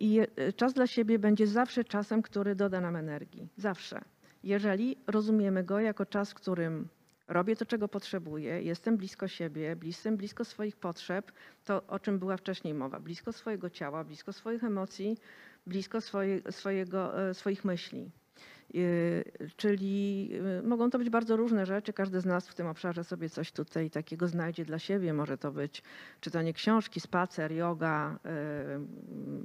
I 0.00 0.20
czas 0.56 0.74
dla 0.74 0.86
siebie 0.86 1.18
będzie 1.18 1.46
zawsze 1.46 1.84
czasem, 1.84 2.22
który 2.22 2.54
doda 2.54 2.80
nam 2.80 2.96
energii. 2.96 3.48
Zawsze. 3.56 4.00
Jeżeli 4.42 4.96
rozumiemy 5.06 5.64
go 5.64 5.80
jako 5.80 6.06
czas, 6.06 6.30
w 6.30 6.34
którym 6.34 6.88
robię 7.28 7.56
to, 7.56 7.66
czego 7.66 7.88
potrzebuję, 7.88 8.62
jestem 8.62 8.96
blisko 8.96 9.28
siebie, 9.28 9.76
jestem 9.82 10.16
blisko 10.16 10.44
swoich 10.44 10.76
potrzeb, 10.76 11.32
to 11.64 11.86
o 11.86 11.98
czym 11.98 12.18
była 12.18 12.36
wcześniej 12.36 12.74
mowa, 12.74 13.00
blisko 13.00 13.32
swojego 13.32 13.70
ciała, 13.70 14.04
blisko 14.04 14.32
swoich 14.32 14.64
emocji, 14.64 15.18
blisko 15.66 16.00
swoje, 16.00 16.40
swojego, 16.52 17.28
e, 17.28 17.34
swoich 17.34 17.64
myśli. 17.64 18.10
Yy, 18.70 19.24
Czyli 19.56 20.28
yy, 20.28 20.62
mogą 20.62 20.90
to 20.90 20.98
być 20.98 21.10
bardzo 21.10 21.36
różne 21.36 21.66
rzeczy. 21.66 21.92
Każdy 21.92 22.20
z 22.20 22.24
nas 22.24 22.48
w 22.48 22.54
tym 22.54 22.66
obszarze 22.66 23.04
sobie 23.04 23.28
coś 23.28 23.52
tutaj 23.52 23.90
takiego 23.90 24.28
znajdzie 24.28 24.64
dla 24.64 24.78
siebie. 24.78 25.12
Może 25.12 25.38
to 25.38 25.52
być 25.52 25.82
czytanie 26.20 26.52
książki, 26.52 27.00
spacer, 27.00 27.52
yoga, 27.52 28.18
yy, 28.24 28.30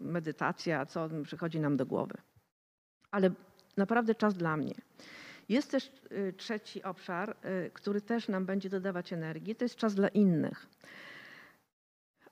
medytacja, 0.02 0.86
co 0.86 1.10
przychodzi 1.24 1.60
nam 1.60 1.78
do 1.78 1.86
głowy. 1.86 2.16
Ale 3.12 3.32
naprawdę 3.78 4.16
czas 4.16 4.34
dla 4.34 4.58
mnie. 4.58 4.76
Jest 5.50 5.72
też 5.72 5.92
trzeci 6.38 6.84
obszar, 6.84 7.36
który 7.74 8.02
też 8.02 8.28
nam 8.28 8.46
będzie 8.46 8.70
dodawać 8.70 9.14
energii. 9.14 9.56
To 9.56 9.66
jest 9.66 9.76
czas 9.76 9.96
dla 9.96 10.08
innych. 10.08 10.68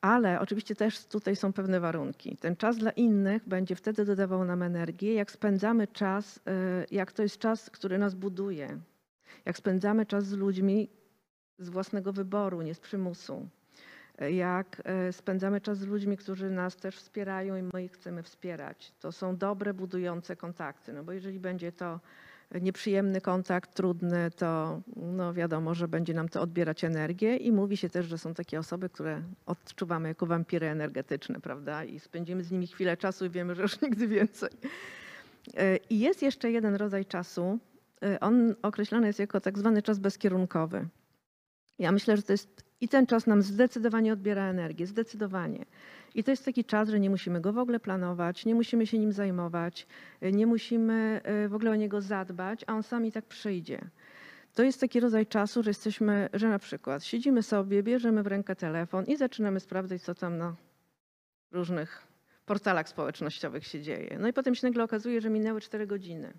Ale 0.01 0.39
oczywiście 0.39 0.75
też 0.75 1.05
tutaj 1.05 1.35
są 1.35 1.53
pewne 1.53 1.79
warunki. 1.79 2.37
Ten 2.37 2.55
czas 2.55 2.77
dla 2.77 2.91
innych 2.91 3.47
będzie 3.47 3.75
wtedy 3.75 4.05
dodawał 4.05 4.45
nam 4.45 4.61
energię, 4.61 5.13
jak 5.13 5.31
spędzamy 5.31 5.87
czas, 5.87 6.37
y, 6.37 6.41
jak 6.91 7.11
to 7.11 7.23
jest 7.23 7.37
czas, 7.37 7.69
który 7.69 7.97
nas 7.97 8.15
buduje. 8.15 8.79
Jak 9.45 9.57
spędzamy 9.57 10.05
czas 10.05 10.25
z 10.25 10.33
ludźmi 10.33 10.89
z 11.59 11.69
własnego 11.69 12.13
wyboru, 12.13 12.61
nie 12.61 12.73
z 12.73 12.79
przymusu. 12.79 13.47
Y, 14.21 14.31
Jak 14.31 14.81
y, 15.09 15.13
spędzamy 15.13 15.61
czas 15.61 15.77
z 15.77 15.87
ludźmi, 15.87 16.17
którzy 16.17 16.49
nas 16.49 16.75
też 16.75 16.95
wspierają 16.95 17.55
i 17.55 17.61
my 17.73 17.83
ich 17.83 17.91
chcemy 17.91 18.23
wspierać. 18.23 18.93
To 18.99 19.11
są 19.11 19.37
dobre, 19.37 19.73
budujące 19.73 20.35
kontakty. 20.35 20.93
No 20.93 21.03
bo 21.03 21.11
jeżeli 21.11 21.39
będzie 21.39 21.71
to 21.71 21.99
nieprzyjemny 22.61 23.21
kontakt, 23.21 23.73
trudny, 23.75 24.31
to 24.31 24.81
no 24.95 25.33
wiadomo, 25.33 25.73
że 25.73 25.87
będzie 25.87 26.13
nam 26.13 26.29
to 26.29 26.41
odbierać 26.41 26.83
energię 26.83 27.37
i 27.37 27.51
mówi 27.51 27.77
się 27.77 27.89
też, 27.89 28.05
że 28.05 28.17
są 28.17 28.33
takie 28.33 28.59
osoby, 28.59 28.89
które 28.89 29.21
odczuwamy 29.45 30.07
jako 30.07 30.25
wampiry 30.25 30.67
energetyczne, 30.67 31.41
prawda? 31.41 31.83
I 31.83 31.99
spędzimy 31.99 32.43
z 32.43 32.51
nimi 32.51 32.67
chwilę 32.67 32.97
czasu 32.97 33.25
i 33.25 33.29
wiemy, 33.29 33.55
że 33.55 33.61
już 33.61 33.81
nigdy 33.81 34.07
więcej. 34.07 34.49
E, 35.57 35.77
I 35.77 35.99
jest 35.99 36.21
jeszcze 36.21 36.51
jeden 36.51 36.75
rodzaj 36.75 37.05
czasu. 37.05 37.59
e, 38.03 38.19
On 38.19 38.55
określany 38.61 39.07
jest 39.07 39.19
jako 39.19 39.41
tak 39.41 39.59
zwany 39.59 39.81
czas 39.81 39.99
bezkierunkowy. 39.99 40.87
Ja 41.79 41.91
myślę, 41.91 42.17
że 42.17 42.23
to 42.23 42.33
jest 42.33 42.66
i 42.81 42.87
ten 42.87 43.05
czas 43.05 43.27
nam 43.27 43.41
zdecydowanie 43.41 44.13
odbiera 44.13 44.49
energię, 44.49 44.87
zdecydowanie. 44.87 45.65
I 46.15 46.23
to 46.23 46.31
jest 46.31 46.45
taki 46.45 46.65
czas, 46.65 46.89
że 46.89 46.99
nie 46.99 47.09
musimy 47.09 47.41
go 47.41 47.53
w 47.53 47.57
ogóle 47.57 47.79
planować, 47.79 48.45
nie 48.45 48.55
musimy 48.55 48.87
się 48.87 48.99
nim 48.99 49.11
zajmować, 49.11 49.87
y, 50.23 50.31
nie 50.31 50.47
musimy 50.47 51.21
y, 51.45 51.49
w 51.49 51.55
ogóle 51.55 51.71
o 51.71 51.75
niego 51.75 52.01
zadbać, 52.01 52.63
a 52.67 52.73
on 52.73 52.83
sam 52.83 53.05
i 53.05 53.11
tak 53.11 53.25
przyjdzie. 53.25 53.81
To 54.53 54.63
jest 54.63 54.79
taki 54.79 54.99
rodzaj 54.99 55.25
czasu, 55.25 55.63
że 55.63 55.69
jesteśmy, 55.69 56.29
że 56.33 56.49
na 56.49 56.59
przykład 56.59 57.03
siedzimy 57.03 57.43
sobie, 57.43 57.83
bierzemy 57.83 58.23
w 58.23 58.27
rękę 58.27 58.55
telefon 58.55 59.05
i 59.05 59.17
zaczynamy 59.17 59.59
sprawdzać, 59.59 60.01
co 60.01 60.15
tam 60.15 60.37
na 60.37 60.55
różnych 61.51 62.07
portalach 62.45 62.89
społecznościowych 62.89 63.67
się 63.67 63.81
dzieje. 63.81 64.17
No 64.19 64.27
i 64.27 64.33
potem 64.33 64.55
się 64.55 64.67
nagle 64.67 64.83
okazuje, 64.83 65.21
że 65.21 65.29
minęły 65.29 65.61
4 65.61 65.87
godziny. 65.87 66.33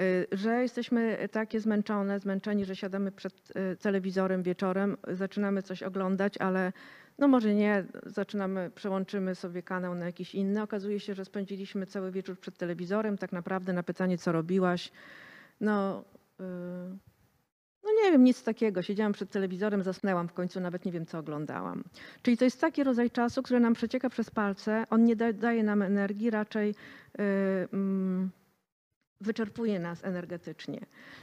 Y, 0.00 0.26
Że 0.32 0.62
jesteśmy 0.62 1.28
takie 1.32 1.60
zmęczone, 1.60 2.20
zmęczeni, 2.20 2.64
że 2.64 2.76
siadamy 2.76 3.12
przed 3.12 3.50
y, 3.72 3.76
telewizorem 3.76 4.42
wieczorem, 4.42 4.96
zaczynamy 5.08 5.62
coś 5.62 5.82
oglądać, 5.82 6.38
ale 6.38 6.72
no 7.18 7.28
może 7.28 7.54
nie, 7.54 7.84
zaczynamy, 8.06 8.70
przełączymy 8.74 9.34
sobie 9.34 9.62
kanał 9.62 9.94
na 9.94 10.06
jakiś 10.06 10.34
inny. 10.34 10.62
Okazuje 10.62 11.00
się, 11.00 11.14
że 11.14 11.24
spędziliśmy 11.24 11.86
cały 11.86 12.12
wieczór 12.12 12.38
przed 12.38 12.58
telewizorem. 12.58 13.18
Tak 13.18 13.32
naprawdę 13.32 13.72
na 13.72 13.82
pytanie, 13.82 14.18
co 14.18 14.32
robiłaś, 14.32 14.92
no, 15.60 16.04
y, 16.40 16.44
no 17.84 17.90
nie 18.04 18.12
wiem, 18.12 18.24
nic 18.24 18.42
takiego. 18.42 18.82
Siedziałam 18.82 19.12
przed 19.12 19.30
telewizorem, 19.30 19.82
zasnęłam 19.82 20.28
w 20.28 20.32
końcu, 20.32 20.60
nawet 20.60 20.84
nie 20.84 20.92
wiem, 20.92 21.06
co 21.06 21.18
oglądałam. 21.18 21.84
Czyli 22.22 22.36
to 22.36 22.44
jest 22.44 22.60
taki 22.60 22.84
rodzaj 22.84 23.10
czasu, 23.10 23.42
który 23.42 23.60
nam 23.60 23.74
przecieka 23.74 24.10
przez 24.10 24.30
palce. 24.30 24.86
On 24.90 25.04
nie 25.04 25.16
da, 25.16 25.32
daje 25.32 25.62
nam 25.62 25.82
energii, 25.82 26.30
raczej 26.30 26.70
y, 26.70 27.22
mm, 27.72 28.30
wyczerpuje 29.20 29.78
nas 29.78 30.04
energetycznie. 30.04 30.80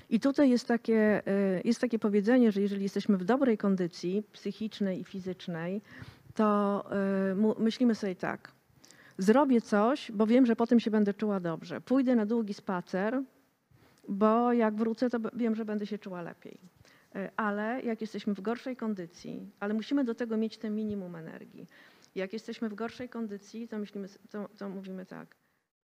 I 0.09 0.19
tutaj 0.19 0.49
jest 0.49 0.67
takie, 0.67 1.27
y, 1.27 1.61
jest 1.65 1.81
takie 1.81 1.99
powiedzenie, 1.99 2.51
że 2.51 2.61
jeżeli 2.61 2.83
jesteśmy 2.83 3.17
w 3.17 3.23
dobrej 3.23 3.57
kondycji 3.57 4.23
psychicznej 4.31 5.01
i 5.01 5.03
fizycznej, 5.03 5.81
to 6.35 6.83
y, 7.57 7.61
myślimy 7.61 7.95
sobie 7.95 8.15
tak. 8.15 8.51
Zrobię 9.17 9.61
coś, 9.61 10.11
bo 10.11 10.27
wiem, 10.27 10.45
że 10.45 10.55
potem 10.55 10.79
się 10.79 10.91
będę 10.91 11.13
czuła 11.13 11.39
dobrze. 11.39 11.81
Pójdę 11.81 12.15
na 12.15 12.25
długi 12.25 12.53
spacer, 12.53 13.21
bo 14.07 14.53
jak 14.53 14.75
wrócę, 14.75 15.09
to 15.09 15.19
wiem, 15.33 15.55
że 15.55 15.65
będę 15.65 15.85
się 15.85 15.97
czuła 15.97 16.21
lepiej. 16.21 16.59
Y, 17.15 17.29
Ale 17.37 17.81
jak 17.81 18.01
jesteśmy 18.01 18.33
w 18.33 18.41
gorszej 18.41 18.75
kondycji, 18.75 19.49
ale 19.59 19.73
musimy 19.73 20.03
do 20.03 20.15
tego 20.15 20.37
mieć 20.37 20.57
ten 20.57 20.75
minimum 20.75 21.15
energii. 21.15 21.67
Jak 22.15 22.33
jesteśmy 22.33 22.69
w 22.69 22.73
gorszej 22.73 23.09
kondycji, 23.09 23.67
to, 23.67 23.79
myślimy, 23.79 24.07
to, 24.29 24.49
to 24.57 24.69
mówimy 24.69 25.05
tak. 25.05 25.35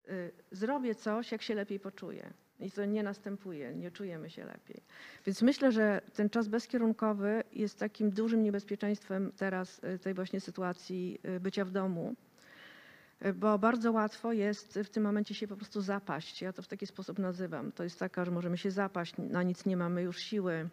Y, 0.10 0.31
Zrobię 0.51 0.96
coś, 0.96 1.31
jak 1.31 1.41
się 1.41 1.55
lepiej 1.55 1.79
poczuję. 1.79 2.34
I 2.60 2.72
to 2.72 2.86
nie 2.86 3.03
następuje, 3.03 3.75
nie 3.75 3.91
czujemy 3.91 4.29
się 4.29 4.46
lepiej. 4.46 4.84
Więc 5.25 5.41
myślę, 5.41 5.72
że 5.72 6.01
ten 6.13 6.29
czas 6.29 6.48
bezkierunkowy 6.48 7.43
jest 7.53 7.79
takim 7.79 8.12
dużym 8.12 8.43
niebezpieczeństwem 8.43 9.31
teraz 9.38 9.84
y, 9.84 10.00
tej 10.00 10.13
właśnie 10.13 10.39
sytuacji 10.39 11.20
y, 11.25 11.39
bycia 11.39 11.65
w 11.65 11.72
domu, 11.72 12.15
bo 13.36 13.60
bardzo 13.60 13.91
łatwo 13.91 14.34
jest 14.34 14.79
w 14.84 14.89
tym 14.89 15.03
momencie 15.03 15.36
się 15.36 15.48
po 15.48 15.55
prostu 15.55 15.81
zapaść. 15.81 16.41
Ja 16.41 16.53
to 16.53 16.62
w 16.62 16.67
taki 16.67 16.88
sposób 16.88 17.20
nazywam. 17.20 17.72
To 17.72 17.84
jest 17.84 18.00
taka, 18.00 18.25
że 18.25 18.31
możemy 18.31 18.58
się 18.58 18.72
zapaść, 18.72 19.13
na 19.17 19.43
nic 19.43 19.65
nie 19.65 19.77
mamy 19.77 20.01
już 20.01 20.17
siły, 20.20 20.70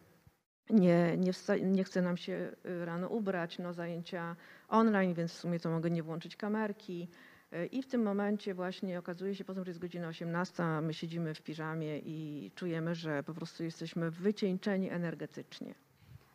nie, 0.70 1.16
nie, 1.16 1.32
nie 1.62 1.84
chce 1.84 2.02
nam 2.02 2.16
się 2.16 2.56
rano 2.84 3.08
ubrać, 3.08 3.58
no 3.58 3.72
zajęcia 3.72 4.36
online, 4.68 5.14
więc 5.14 5.32
w 5.32 5.38
sumie 5.38 5.60
to 5.60 5.70
mogę 5.70 5.90
nie 5.90 6.02
włączyć 6.02 6.36
kamerki. 6.36 7.08
Y, 7.52 7.66
I 7.66 7.82
w 7.82 7.86
tym 7.86 8.02
momencie 8.02 8.54
właśnie 8.54 8.98
okazuje 8.98 9.34
się 9.34 9.44
potem, 9.44 9.64
że 9.64 9.70
jest 9.70 9.80
godzina 9.80 10.08
18, 10.08 10.62
a 10.64 10.80
my 10.80 10.94
siedzimy 10.94 11.34
w 11.34 11.42
piżamie 11.42 11.98
i 11.98 12.50
czujemy, 12.54 12.94
że 12.94 13.22
po 13.22 13.34
prostu 13.34 13.64
jesteśmy 13.64 14.10
wycieńczeni 14.10 14.90
energetycznie. 14.90 15.74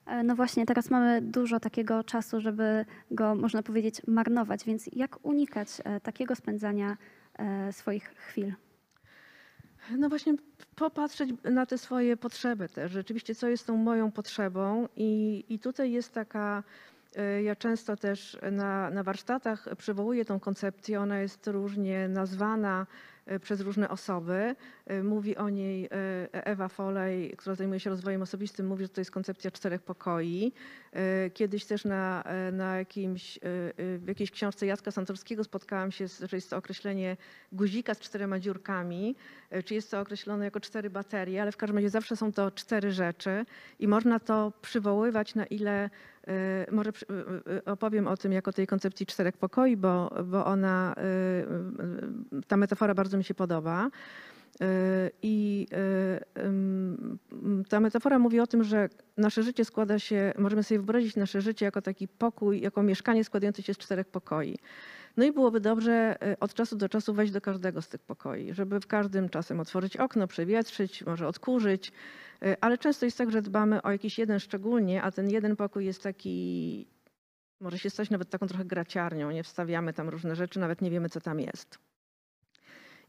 E, 0.05 0.24
No 0.24 0.36
właśnie, 0.36 0.65
teraz 0.65 0.89
mamy 0.89 1.22
dużo 1.22 1.60
takiego 1.60 2.03
czasu, 2.03 2.41
żeby 2.41 2.86
go, 3.12 3.36
można 3.36 3.63
powiedzieć, 3.63 4.01
marnować, 4.08 4.65
więc 4.65 4.89
jak 4.93 5.25
unikać 5.25 5.67
e, 5.84 6.00
takiego 6.00 6.36
spędzania 6.36 6.98
e, 7.34 7.74
swoich 7.74 8.03
chwil? 8.03 8.53
No 9.98 10.10
właśnie 10.10 10.34
popatrzeć 10.75 11.29
na 11.43 11.65
te 11.65 11.77
swoje 11.77 12.17
potrzeby 12.17 12.70
też. 12.70 12.91
Rzeczywiście, 12.91 13.36
co 13.36 13.48
jest 13.48 13.67
tą 13.67 13.77
moją 13.77 14.12
potrzebą 14.12 14.88
i, 14.96 15.43
i 15.50 15.60
tutaj 15.60 15.91
jest 15.91 16.13
taka, 16.13 16.58
e, 16.60 16.63
ja 17.43 17.55
często 17.55 17.96
też 17.96 18.38
na, 18.51 18.89
na 18.89 19.03
warsztatach 19.03 19.67
przywołuję 19.77 20.25
tą 20.25 20.39
koncepcję, 20.39 21.00
ona 21.00 21.20
jest 21.20 21.48
różnie 21.48 22.08
nazwana 22.08 22.88
e, 23.25 23.39
przez 23.39 23.62
różne 23.62 23.89
osoby. 23.89 24.55
E, 24.86 25.03
Mówi 25.03 25.38
o 25.38 25.50
niej 25.50 25.86
e, 25.86 25.89
Ewa 26.46 26.67
Folej, 26.67 27.34
która 27.38 27.55
zajmuje 27.55 27.79
się 27.79 27.89
rozwojem 27.89 28.22
osobistym, 28.22 28.67
mówi, 28.67 28.84
że 28.84 28.89
to 28.89 29.01
jest 29.01 29.12
koncepcja 29.12 29.51
czterech 29.51 29.82
pokoi. 29.82 30.51
E, 30.93 31.29
Kiedyś 31.29 31.65
też 31.65 31.86
na, 31.86 32.24
e, 32.24 32.51
na 32.51 32.77
jakimś, 32.77 33.38
e, 33.38 33.41
e, 33.41 33.98
w 33.98 34.08
jakiejś 34.08 34.32
książce 34.32 34.65
Jacka 34.65 34.91
Santorskiego 34.91 35.43
spotkałam 35.43 35.91
się, 35.91 36.08
z, 36.08 36.20
że 36.20 36.38
jest 36.38 36.50
to 36.50 36.58
określenie 36.58 37.17
guzika 37.51 37.93
z 37.93 38.00
czterema 38.00 38.39
dziurkami, 38.39 39.15
e, 39.50 39.63
czy 39.63 39.74
jest 39.74 39.91
to 39.91 40.00
określone 40.00 40.46
jako 40.46 40.60
cztery 40.60 40.89
baterie, 40.89 41.41
ale 41.41 41.51
w 41.51 41.58
każdym 41.58 41.77
razie 41.77 41.89
zawsze 41.89 42.15
są 42.15 42.32
to 42.32 42.51
cztery 42.51 42.91
rzeczy 42.91 43.46
i 43.79 43.88
można 43.88 44.20
to 44.20 44.53
przywoływać 44.62 45.36
na 45.36 45.46
ile, 45.46 45.84
e, 45.86 45.89
może 46.72 46.92
przy- 46.92 47.06
e, 47.10 47.56
e, 47.56 47.65
opowiem 47.65 48.08
o 48.08 48.18
tym 48.18 48.32
jako 48.32 48.53
tej 48.53 48.68
koncepcji 48.68 49.06
czterech 49.06 49.38
pokoi, 49.38 49.77
bo, 49.77 50.10
bo 50.25 50.46
ona, 50.46 50.96
ta 52.48 52.58
metafora 52.58 52.94
bardzo 52.94 53.18
mi 53.18 53.24
się 53.24 53.34
podoba. 53.34 53.89
I 55.22 55.68
ta 57.70 57.80
metafora 57.80 58.20
mówi 58.20 58.39
o 58.39 58.48
tym, 58.48 58.63
że 58.63 58.89
nasze 59.18 59.44
życie 59.44 59.65
składa 59.65 60.00
się, 60.00 60.34
możemy 60.38 60.63
sobie 60.63 60.80
wyobrazić 60.80 61.15
nasze 61.15 61.42
życie 61.42 61.65
jako 61.65 61.82
taki 61.82 62.08
pokój, 62.08 62.62
jako 62.62 62.84
mieszkanie 62.84 63.24
składające 63.24 63.63
się 63.63 63.74
z 63.74 63.77
czterech 63.77 64.08
pokoi. 64.08 64.58
No 65.17 65.25
i 65.25 65.32
byłoby 65.32 65.60
dobrze 65.60 66.15
e, 66.22 66.39
od 66.39 66.53
czasu 66.53 66.75
do 66.75 66.89
czasu 66.89 67.13
wejść 67.13 67.34
do 67.34 67.41
każdego 67.41 67.82
z 67.82 67.89
tych 67.89 68.01
pokoi, 68.01 68.53
żeby 68.53 68.79
w 68.79 68.88
każdym 68.88 69.29
czasem 69.29 69.60
otworzyć 69.60 69.98
okno, 69.98 70.27
przewietrzyć, 70.27 71.05
może 71.05 71.27
odkurzyć, 71.27 71.91
e, 72.41 72.58
ale 72.62 72.77
często 72.77 73.05
jest 73.05 73.17
tak, 73.17 73.32
że 73.32 73.41
dbamy 73.41 73.82
o 73.82 73.91
jakiś 73.91 74.17
jeden 74.20 74.39
szczególnie, 74.39 75.03
a 75.03 75.12
ten 75.12 75.29
jeden 75.29 75.55
pokój 75.55 75.86
jest 75.86 76.03
taki, 76.03 76.88
może 77.60 77.79
się 77.79 77.89
stać 77.89 78.10
nawet 78.10 78.29
taką 78.29 78.48
trochę 78.48 78.65
graciarnią, 78.65 79.32
nie 79.32 79.43
wstawiamy 79.43 79.93
tam 79.93 80.10
różne 80.10 80.36
rzeczy, 80.36 80.60
nawet 80.60 80.82
nie 80.82 80.91
wiemy, 80.91 81.10
co 81.10 81.22
tam 81.22 81.39
jest. 81.39 81.79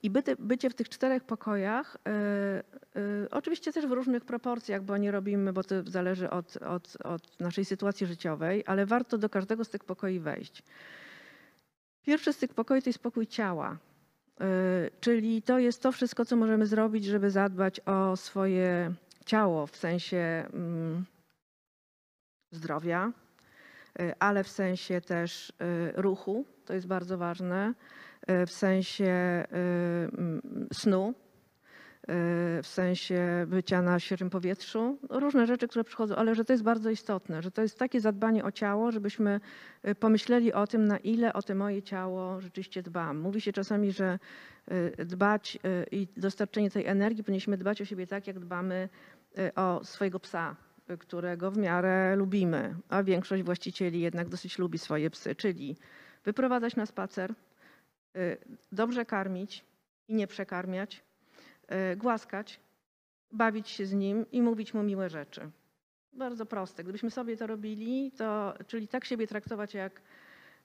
I 0.03 0.11
bycie 0.39 0.71
w 0.71 0.75
tych 0.75 0.89
czterech 0.89 1.25
pokojach, 1.25 1.97
e, 2.07 2.11
e, 2.11 3.31
oczywiście 3.31 3.73
też 3.73 3.87
w 3.87 3.93
różnych 3.93 4.25
proporcjach, 4.25 4.83
bo 4.83 4.97
nie 4.97 5.11
robimy, 5.11 5.53
bo 5.53 5.65
to 5.65 5.75
zależy 5.87 6.31
od, 6.31 6.57
od, 6.57 6.97
od 7.05 7.41
naszej 7.41 7.65
sytuacji 7.65 8.07
życiowej, 8.07 8.63
ale 8.67 8.87
warto 8.87 9.19
do 9.19 9.29
każdego 9.29 9.65
z 9.65 9.71
tych 9.71 9.85
pokoi 9.85 10.21
wejść. 10.21 10.63
Pierwszy 12.05 12.33
z 12.33 12.39
tych 12.39 12.55
pokoi 12.55 12.83
to 12.83 12.89
jest 12.89 12.99
pokój 12.99 13.27
ciała, 13.27 13.79
e, 14.41 14.47
czyli 15.01 15.43
to 15.43 15.59
jest 15.59 15.83
to 15.83 15.93
wszystko, 15.93 16.25
co 16.25 16.37
możemy 16.37 16.67
zrobić, 16.67 17.05
żeby 17.05 17.31
zadbać 17.31 17.81
o 17.81 18.17
swoje 18.17 18.95
ciało 19.27 19.67
w 19.67 19.77
sensie 19.77 20.47
mm, 20.53 21.05
zdrowia, 22.51 23.13
e, 23.99 24.15
ale 24.19 24.45
w 24.45 24.49
sensie 24.49 25.01
też 25.01 25.51
e, 25.51 26.03
ruchu, 26.03 26.45
to 26.65 26.75
jest 26.75 26.87
bardzo 26.87 27.19
ważne, 27.19 27.75
w 28.47 28.51
sensie 28.51 29.45
mm, 29.51 30.69
snu, 30.73 31.15
w 32.63 32.67
sensie 32.67 33.47
bycia 33.47 33.83
na 33.83 34.01
świeżym 34.01 34.31
powietrzu. 34.31 34.99
Różne 35.11 35.47
rzeczy, 35.47 35.69
które 35.69 35.85
przychodzą, 35.85 36.17
ale 36.17 36.35
że 36.35 36.45
to 36.45 36.53
jest 36.53 36.63
bardzo 36.63 36.91
istotne, 36.91 37.43
że 37.43 37.51
to 37.51 37.63
jest 37.63 37.79
takie 37.79 38.01
zadbanie 38.01 38.45
o 38.45 38.53
ciało, 38.53 38.93
żebyśmy 38.93 39.41
e, 39.83 39.95
pomyśleli 39.95 40.53
o 40.53 40.67
tym, 40.67 40.87
na 40.87 40.99
ile 40.99 41.33
o 41.33 41.43
te 41.43 41.55
moje 41.55 41.83
ciało 41.83 42.41
rzeczywiście 42.41 42.83
dbam. 42.83 43.19
Mówi 43.19 43.41
się 43.41 43.53
czasami, 43.53 43.93
że 43.93 44.19
e, 44.69 45.05
dbać 45.05 45.59
i 45.91 46.09
dostarczenie 46.17 46.71
tej 46.71 46.87
energii 46.87 47.25
powinniśmy 47.25 47.57
dbać 47.57 47.83
o 47.83 47.85
siebie 47.85 48.07
tak, 48.07 48.27
jak 48.27 48.39
dbamy 48.39 48.89
o 49.57 49.81
swojego 49.85 50.21
psa, 50.21 50.57
którego 50.99 51.51
w 51.51 51.59
miarę 51.59 52.17
lubimy, 52.17 52.75
a 52.89 53.03
większość 53.03 53.43
właścicieli 53.43 54.01
jednak 54.01 54.29
dosyć 54.29 54.59
lubi 54.59 54.79
swoje 54.79 55.11
psy, 55.11 55.35
czyli 55.35 55.77
wyprowadzać 56.25 56.77
na 56.77 56.87
spacer, 56.87 57.35
dobrze 58.73 59.05
karmić 59.05 59.65
i 60.09 60.15
nie 60.15 60.27
przekarmiać, 60.27 61.04
głaskać, 61.97 62.61
bawić 63.33 63.69
się 63.69 63.87
z 63.87 63.93
nim 63.93 64.27
i 64.33 64.43
mówić 64.43 64.75
mu 64.75 64.83
miłe 64.83 65.09
rzeczy. 65.11 65.51
Bardzo 66.13 66.47
proste. 66.47 66.83
Gdybyśmy 66.83 67.11
sobie 67.11 67.37
to 67.37 67.47
robili, 67.47 68.13
to, 68.13 68.55
czyli 68.67 68.89
tak 68.89 69.05
siebie 69.05 69.27
traktować 69.27 69.75
jak. 69.75 70.01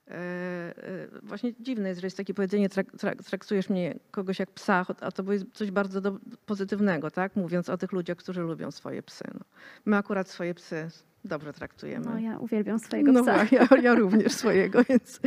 e, 0.08 0.14
e, 0.14 1.08
Właśnie 1.22 1.52
dziwne 1.60 1.88
jest, 1.88 2.00
że 2.00 2.06
jest 2.06 2.16
takie 2.16 2.34
powiedzenie, 2.34 2.68
trak, 2.68 2.86
trak, 2.98 3.22
traktujesz 3.22 3.68
mnie 3.70 3.98
kogoś 4.10 4.38
jak 4.38 4.50
psa, 4.50 4.86
a 5.00 5.12
to 5.12 5.32
jest 5.32 5.44
coś 5.52 5.70
bardzo 5.70 6.00
do, 6.00 6.18
pozytywnego, 6.46 7.10
tak? 7.10 7.36
Mówiąc 7.36 7.68
o 7.68 7.76
tych 7.78 7.92
ludziach, 7.92 8.16
którzy 8.16 8.40
lubią 8.40 8.70
swoje 8.70 9.02
psy. 9.02 9.24
No. 9.34 9.40
My 9.84 9.96
akurat 9.96 10.28
swoje 10.28 10.54
psy 10.54 10.88
dobrze 11.24 11.52
traktujemy. 11.52 12.06
No 12.06 12.18
ja 12.18 12.38
uwielbiam 12.38 12.78
swojego 12.78 13.12
No 13.12 13.22
psa. 13.22 13.34
właśnie, 13.34 13.58
ja, 13.58 13.76
ja 13.82 13.94
również 13.94 14.32
swojego, 14.32 14.84
więc. 14.88 15.20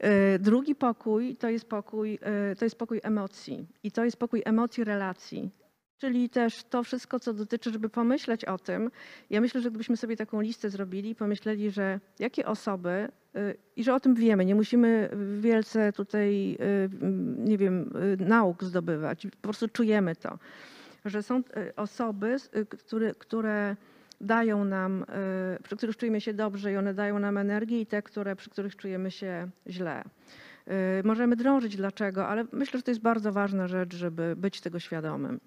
E, 0.00 0.38
Drugi 0.38 0.74
pokój 0.74 1.36
to 1.36 1.48
jest 1.48 1.64
pokój, 1.64 2.18
e, 2.22 2.56
to 2.56 2.64
jest 2.64 2.78
pokój 2.78 3.00
emocji 3.02 3.66
i 3.82 3.92
to 3.92 4.04
jest 4.04 4.16
pokój 4.16 4.42
emocji 4.44 4.84
relacji. 4.84 5.50
Czyli 5.98 6.30
też 6.30 6.64
to 6.64 6.82
wszystko, 6.82 7.20
co 7.20 7.34
dotyczy, 7.34 7.72
żeby 7.72 7.88
pomyśleć 7.88 8.44
o 8.44 8.58
tym. 8.58 8.90
Ja 9.30 9.40
myślę, 9.40 9.60
że 9.60 9.70
gdybyśmy 9.70 9.96
sobie 9.96 10.16
taką 10.16 10.40
listę 10.40 10.70
zrobili, 10.70 11.14
pomyśleli, 11.14 11.70
że 11.70 12.00
jakie 12.18 12.46
osoby, 12.46 13.08
y, 13.36 13.56
i 13.76 13.84
że 13.84 13.94
o 13.94 14.00
tym 14.00 14.14
wiemy, 14.14 14.44
nie 14.44 14.54
musimy 14.54 15.10
wielce 15.40 15.92
tutaj, 15.92 16.58
nie 17.38 17.58
wiem, 17.58 17.92
nauk 18.18 18.64
zdobywać, 18.64 19.26
po 19.26 19.42
prostu 19.42 19.68
czujemy 19.68 20.16
to, 20.16 20.38
że 21.04 21.22
są 21.22 21.42
osoby, 21.76 22.36
które, 22.70 23.14
które 23.14 23.76
dają 24.20 24.64
nam, 24.64 25.02
y, 25.02 25.62
przy 25.62 25.76
których 25.76 25.96
czujemy 25.96 26.20
się 26.20 26.34
dobrze 26.34 26.72
i 26.72 26.76
one 26.76 26.94
dają 26.94 27.18
nam 27.18 27.36
energię 27.36 27.80
i 27.80 27.86
te, 27.86 28.02
które, 28.02 28.36
przy 28.36 28.50
których 28.50 28.76
czujemy 28.76 29.10
się 29.10 29.48
źle. 29.66 30.04
Y, 30.68 30.72
Możemy 31.04 31.36
drążyć 31.36 31.76
dlaczego, 31.76 32.28
ale 32.28 32.44
myślę, 32.52 32.78
że 32.78 32.82
to 32.82 32.90
jest 32.90 33.00
bardzo 33.00 33.32
ważna 33.32 33.68
rzecz, 33.68 33.94
żeby 33.94 34.34
być 34.36 34.60
tego 34.60 34.78
świadomym. 34.78 35.40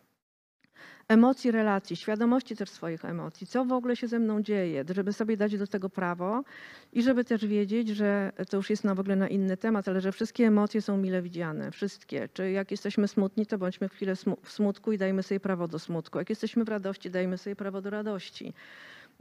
Emocji, 1.12 1.52
relacji, 1.52 1.96
świadomości 1.96 2.56
też 2.56 2.70
swoich 2.70 3.06
emocji, 3.06 3.48
co 3.48 3.66
w 3.66 3.72
ogóle 3.72 3.96
się 3.96 4.08
ze 4.08 4.20
mną 4.20 4.42
dzieje, 4.42 4.84
żeby 4.96 5.14
sobie 5.14 5.38
dać 5.38 5.58
do 5.58 5.68
tego 5.68 5.90
prawo 5.90 6.44
i 6.94 7.04
żeby 7.04 7.26
też 7.26 7.46
wiedzieć, 7.46 7.90
że 7.90 8.32
to 8.50 8.58
już 8.58 8.70
jest 8.70 8.84
na 8.84 8.96
w 8.96 9.00
ogóle 9.00 9.16
na 9.16 9.28
inny 9.28 9.58
temat, 9.58 9.88
ale 9.88 10.02
że 10.02 10.12
wszystkie 10.12 10.48
emocje 10.48 10.82
są 10.82 10.98
mile 10.98 11.22
widziane, 11.22 11.72
wszystkie. 11.72 12.30
Czy 12.34 12.52
jak 12.52 12.72
jesteśmy 12.72 13.08
smutni, 13.08 13.46
to 13.46 13.58
bądźmy 13.58 13.90
chwilę 13.90 14.16
w 14.44 14.52
smutku 14.52 14.92
i 14.92 14.98
dajmy 14.98 15.24
sobie 15.24 15.40
prawo 15.40 15.68
do 15.68 15.80
smutku. 15.80 16.18
Jak 16.18 16.30
jesteśmy 16.30 16.64
w 16.64 16.70
radości, 16.70 17.10
dajmy 17.12 17.38
sobie 17.38 17.56
prawo 17.56 17.82
do 17.82 17.90
radości. 17.90 18.54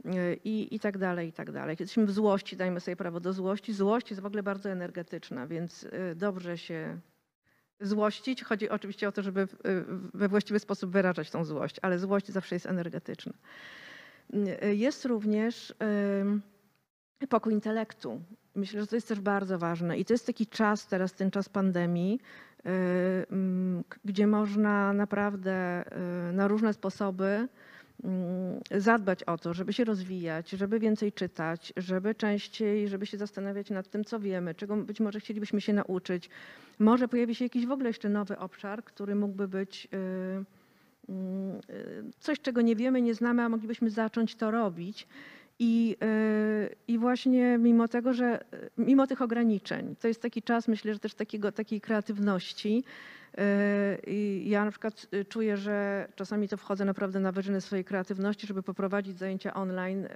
Yy, 0.05 0.39
I, 0.43 0.75
I 0.75 0.79
tak 0.79 0.97
dalej, 0.97 1.29
i 1.29 1.33
tak 1.33 1.51
dalej. 1.51 1.75
Jesteśmy 1.79 2.05
w 2.05 2.11
złości, 2.11 2.57
dajmy 2.57 2.79
sobie 2.79 2.95
prawo 2.95 3.19
do 3.19 3.33
złości. 3.33 3.73
Złość 3.73 4.09
jest 4.09 4.21
w 4.21 4.25
ogóle 4.25 4.43
bardzo 4.43 4.69
energetyczna, 4.69 5.47
więc 5.47 5.81
yy, 5.81 6.15
dobrze 6.15 6.57
się 6.57 6.99
złościć. 7.81 8.43
Chodzi 8.43 8.69
oczywiście 8.69 9.07
o 9.07 9.11
to, 9.11 9.21
żeby 9.23 9.41
y, 9.41 9.47
we 10.13 10.27
właściwy 10.27 10.59
sposób 10.59 10.91
wyrażać 10.91 11.29
tą 11.31 11.45
złość, 11.45 11.75
ale 11.81 11.99
złość 11.99 12.27
zawsze 12.27 12.55
jest 12.55 12.65
energetyczna. 12.65 13.33
Y, 14.63 14.75
Jest 14.75 15.05
również 15.05 15.73
ym, 16.21 16.41
pokój 17.29 17.53
intelektu. 17.53 18.21
Myślę, 18.55 18.81
że 18.81 18.87
to 18.87 18.95
jest 18.95 19.07
też 19.07 19.19
bardzo 19.19 19.59
ważne 19.59 19.97
i 19.97 20.05
to 20.05 20.13
jest 20.13 20.25
taki 20.25 20.47
czas 20.47 20.87
teraz, 20.87 21.13
ten 21.13 21.31
czas 21.31 21.49
pandemii, 21.49 22.19
y, 22.65 22.69
gdzie 24.05 24.27
można 24.27 24.93
naprawdę 24.93 25.83
y, 26.29 26.33
na 26.33 26.47
różne 26.47 26.73
sposoby 26.73 27.47
zadbać 28.77 29.23
o 29.23 29.37
to, 29.37 29.53
żeby 29.53 29.73
się 29.73 29.83
rozwijać, 29.83 30.49
żeby 30.49 30.79
więcej 30.79 31.11
czytać, 31.11 31.73
żeby 31.77 32.15
częściej, 32.15 32.87
żeby 32.87 33.05
się 33.05 33.17
zastanawiać 33.17 33.69
nad 33.69 33.89
tym, 33.89 34.05
co 34.05 34.19
wiemy, 34.19 34.55
czego 34.55 34.77
być 34.77 34.99
może 34.99 35.19
chcielibyśmy 35.19 35.61
się 35.61 35.73
nauczyć. 35.73 36.29
Może 36.79 37.07
pojawi 37.07 37.35
się 37.35 37.45
jakiś 37.45 37.65
w 37.65 37.71
ogóle 37.71 37.89
jeszcze 37.89 38.09
nowy 38.09 38.37
obszar, 38.37 38.83
który 38.83 39.15
mógłby 39.15 39.47
być 39.47 39.87
y, 39.93 39.97
mm, 41.09 41.55
y, 41.69 42.03
coś, 42.19 42.39
czego 42.39 42.61
nie 42.61 42.75
wiemy, 42.75 43.01
nie 43.01 43.13
znamy, 43.13 43.41
a 43.41 43.49
moglibyśmy 43.49 43.89
zacząć 43.89 44.35
to 44.35 44.51
robić. 44.51 45.07
I, 45.63 45.97
y, 46.03 46.75
I 46.87 46.97
właśnie 46.97 47.57
mimo 47.57 47.87
tego, 47.87 48.13
że 48.13 48.41
y, 48.53 48.69
mimo 48.77 49.07
tych 49.07 49.21
ograniczeń, 49.21 49.95
to 49.95 50.07
jest 50.07 50.21
taki 50.21 50.41
czas, 50.41 50.67
myślę, 50.67 50.93
że 50.93 50.99
też 50.99 51.13
takiego, 51.13 51.51
takiej 51.51 51.81
kreatywności. 51.81 52.83
y, 53.33 53.41
I 54.07 54.49
ja 54.49 54.65
na 54.65 54.71
przykład 54.71 55.07
czuję, 55.29 55.57
że 55.57 56.07
czasami 56.15 56.47
to 56.47 56.57
wchodzę 56.57 56.85
naprawdę 56.85 57.19
na 57.19 57.31
wyżyny 57.31 57.61
swojej 57.61 57.85
kreatywności, 57.85 58.47
żeby 58.47 58.63
poprowadzić 58.63 59.17
zajęcia 59.17 59.53
online, 59.53 60.07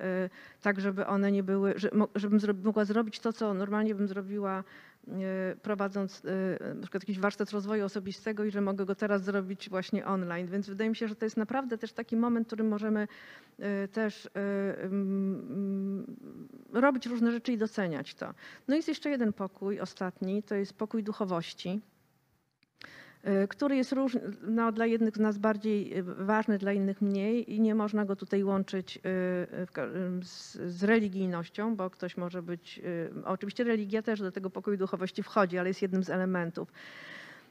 tak 0.61 0.81
żeby 0.81 1.05
one 1.05 1.31
nie 1.31 1.43
były, 1.43 1.73
żebym 2.15 2.39
mogła 2.63 2.85
zrobić 2.85 3.19
to, 3.19 3.33
co 3.33 3.53
normalnie 3.53 3.95
bym 3.95 4.07
zrobiła 4.07 4.63
prowadząc 5.61 6.21
e, 6.25 6.73
na 6.75 6.81
przykład 6.81 7.03
jakiś 7.03 7.19
warsztat 7.19 7.51
rozwoju 7.51 7.85
osobistego 7.85 8.43
i 8.43 8.51
że 8.51 8.61
mogę 8.61 8.85
go 8.85 8.95
teraz 8.95 9.23
zrobić 9.23 9.69
właśnie 9.69 10.05
online. 10.05 10.47
Więc 10.47 10.69
wydaje 10.69 10.89
mi 10.89 10.95
się, 10.95 11.07
że 11.07 11.15
to 11.15 11.25
jest 11.25 11.37
naprawdę 11.37 11.77
też 11.77 11.93
taki 11.93 12.15
moment, 12.15 12.47
w 12.47 12.49
którym 12.49 12.67
możemy 12.67 13.07
e, 13.59 13.87
też 13.87 14.29
robić 16.73 17.05
różne 17.05 17.31
rzeczy 17.31 17.51
i 17.51 17.57
doceniać 17.57 18.15
to. 18.15 18.33
No 18.67 18.75
jest 18.75 18.87
jeszcze 18.87 19.09
jeden 19.09 19.33
pokój, 19.33 19.79
ostatni, 19.79 20.43
to 20.43 20.55
jest 20.55 20.73
pokój 20.73 21.03
duchowości 21.03 21.69
y, 21.69 21.94
który 23.49 23.75
jest 23.75 23.91
różny, 23.91 24.21
no, 24.47 24.71
dla 24.71 24.85
jednych 24.85 25.15
z 25.15 25.19
nas 25.19 25.37
bardziej 25.37 25.97
y, 25.97 26.03
ważny, 26.03 26.57
dla 26.57 26.73
innych 26.73 27.01
mniej 27.01 27.53
i 27.53 27.61
nie 27.61 27.75
można 27.75 28.05
go 28.05 28.15
tutaj 28.15 28.43
łączyć 28.43 28.97
y, 28.97 28.99
y, 29.79 30.25
z, 30.25 30.53
z 30.55 30.83
religijnością, 30.83 31.75
bo 31.75 31.89
ktoś 31.89 32.17
może 32.17 32.41
być, 32.41 32.79
y, 32.79 33.25
oczywiście 33.25 33.63
religia 33.63 34.01
też 34.01 34.19
do 34.19 34.31
tego 34.31 34.49
pokoju 34.49 34.77
duchowości 34.77 35.23
wchodzi, 35.23 35.57
ale 35.57 35.69
jest 35.69 35.81
jednym 35.81 36.03
z 36.03 36.09
elementów. 36.09 36.71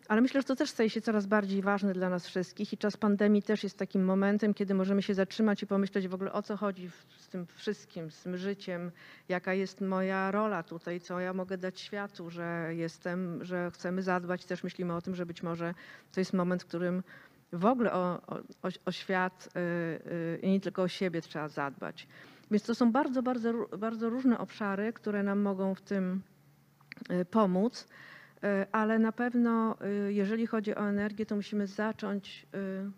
Ale 0.09 0.21
myślę, 0.21 0.41
że 0.41 0.47
to 0.47 0.57
też 0.57 0.71
staje 0.71 0.91
się 0.91 1.01
coraz 1.01 1.27
bardziej 1.27 1.63
ważne 1.63 1.93
dla 1.93 2.09
nas 2.09 2.27
wszystkich 2.27 2.73
i 2.73 2.79
czas 2.79 2.97
pandemii 2.97 3.43
też 3.43 3.65
jest 3.65 3.79
takim 3.79 4.05
momentem, 4.05 4.55
kiedy 4.55 4.75
możemy 4.75 5.03
się 5.03 5.15
zatrzymać 5.15 5.63
i 5.63 5.67
pomyśleć 5.67 6.09
w 6.09 6.15
ogóle 6.15 6.33
o 6.33 6.43
co 6.43 6.57
chodzi 6.57 6.91
z 7.19 7.29
tym 7.29 7.47
wszystkim, 7.47 8.11
z 8.11 8.23
tym 8.23 8.37
życiem, 8.37 8.91
jaka 9.29 9.55
jest 9.55 9.81
moja 9.81 10.31
rola 10.31 10.63
tutaj, 10.63 11.01
co 11.01 11.21
ja 11.21 11.33
mogę 11.33 11.59
dać 11.59 11.81
światu, 11.81 12.31
że 12.31 12.69
jestem, 12.71 13.45
że 13.45 13.71
chcemy 13.71 14.03
zadbać. 14.03 14.45
Też 14.45 14.65
myślimy 14.65 14.95
o 14.95 15.03
tym, 15.03 15.15
że 15.15 15.27
być 15.27 15.43
może 15.43 15.75
to 16.13 16.21
jest 16.21 16.33
moment, 16.33 16.63
w 16.63 16.67
którym 16.67 17.03
w 17.53 17.65
ogóle 17.65 17.93
o, 17.93 18.21
o, 18.63 18.69
o- 18.85 18.93
świat 18.93 19.49
y, 19.57 19.61
y, 20.13 20.39
i 20.43 20.51
nie 20.51 20.61
tylko 20.61 20.83
o 20.83 20.89
siebie 20.89 21.21
trzeba 21.23 21.49
zadbać. 21.49 22.09
Więc 22.51 22.63
to 22.63 22.75
są 22.75 22.93
bardzo, 22.93 23.23
bardzo, 23.23 23.53
bardzo 23.79 24.11
różne 24.11 24.39
obszary, 24.39 24.93
które 24.93 25.23
nam 25.23 25.41
mogą 25.41 25.75
w 25.75 25.81
tym 25.81 26.23
y, 27.11 27.25
pomóc. 27.25 27.87
Y, 28.45 28.67
Ale 28.73 28.99
na 28.99 29.13
pewno, 29.13 29.77
y, 30.09 30.13
jeżeli 30.13 30.47
chodzi 30.47 30.75
o 30.75 30.89
energię, 30.89 31.27
to 31.27 31.37
musimy 31.37 31.67
zacząć 31.67 32.47
y, 32.55 32.91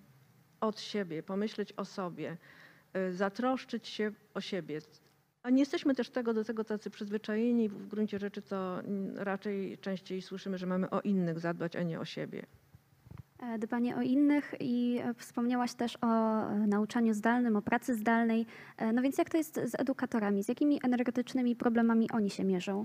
od 0.61 0.81
siebie, 0.81 1.23
pomyśleć 1.23 1.73
o 1.73 1.85
sobie, 1.85 2.37
zatroszczyć 3.11 3.89
się 3.89 4.13
o 4.35 4.41
siebie. 4.41 4.81
A 5.43 5.51
nie 5.51 5.61
jesteśmy 5.61 5.95
też 5.95 6.11
tego, 6.11 6.35
do 6.35 6.45
tego 6.45 6.65
tacy 6.65 6.91
przyzwyczajeni. 6.91 7.69
W 7.69 7.87
gruncie 7.87 8.19
rzeczy 8.19 8.43
to 8.43 8.81
mm, 8.81 9.19
raczej 9.19 9.79
częściej 9.79 10.23
słyszymy, 10.23 10.59
że 10.59 10.67
mamy 10.67 10.91
o 10.91 11.01
innych 11.01 11.39
zadbać, 11.39 11.77
a 11.77 11.83
nie 11.83 12.01
o 12.01 12.05
siebie. 12.05 12.47
E, 13.39 13.59
Dbanie 13.59 13.97
o 13.97 14.03
innych 14.03 14.55
i 14.61 15.01
e, 15.05 15.15
wspomniałaś 15.15 15.75
też 15.75 15.99
o 16.01 16.07
e, 16.07 16.67
nauczaniu 16.67 17.15
zdalnym, 17.15 17.57
o 17.57 17.63
pracy 17.63 17.95
zdalnej. 17.95 18.47
E, 18.77 18.93
No 18.93 19.03
więc 19.03 19.19
jak 19.19 19.31
to 19.31 19.37
jest 19.37 19.55
z 19.55 19.81
edukatorami? 19.81 20.45
Z 20.45 20.49
jakimi 20.49 20.81
energetycznymi 20.85 21.57
problemami 21.57 22.11
oni 22.11 22.31
się 22.31 22.45
mierzą? 22.45 22.85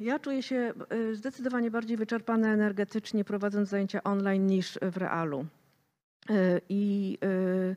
Ja 0.00 0.18
czuję 0.18 0.42
się 0.42 0.72
y, 0.92 1.16
zdecydowanie 1.16 1.70
bardziej 1.70 1.96
wyczerpana 1.96 2.52
energetycznie 2.52 3.24
prowadząc 3.24 3.68
zajęcia 3.68 4.02
online 4.02 4.46
niż 4.46 4.78
w 4.82 4.96
realu. 4.96 5.46
Y, 6.30 6.60
I 6.68 7.18
y, 7.24 7.76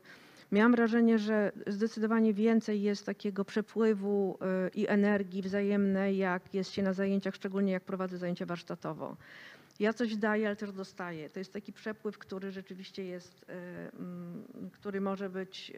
miałam 0.52 0.72
wrażenie, 0.72 1.18
że 1.18 1.52
zdecydowanie 1.66 2.34
więcej 2.34 2.82
jest 2.82 3.06
takiego 3.06 3.44
przepływu 3.44 4.38
i 4.74 4.88
energii 4.88 5.42
wzajemnej, 5.42 6.16
jak 6.16 6.54
jest 6.54 6.70
się 6.70 6.82
na 6.82 6.92
zajęciach, 6.92 7.34
szczególnie 7.34 7.72
jak 7.72 7.84
prowadzę 7.84 8.18
zajęcia 8.18 8.46
warsztatowo. 8.46 9.16
Ja 9.80 9.92
coś 9.92 10.16
daję, 10.16 10.46
ale 10.46 10.56
też 10.56 10.72
dostaję. 10.72 11.30
To 11.30 11.38
jest 11.38 11.52
taki 11.52 11.72
przepływ, 11.72 12.18
który 12.18 12.50
rzeczywiście 12.50 13.04
jest, 13.04 13.44
mm, 13.48 14.44
który 14.72 15.00
może 15.00 15.30
być 15.30 15.72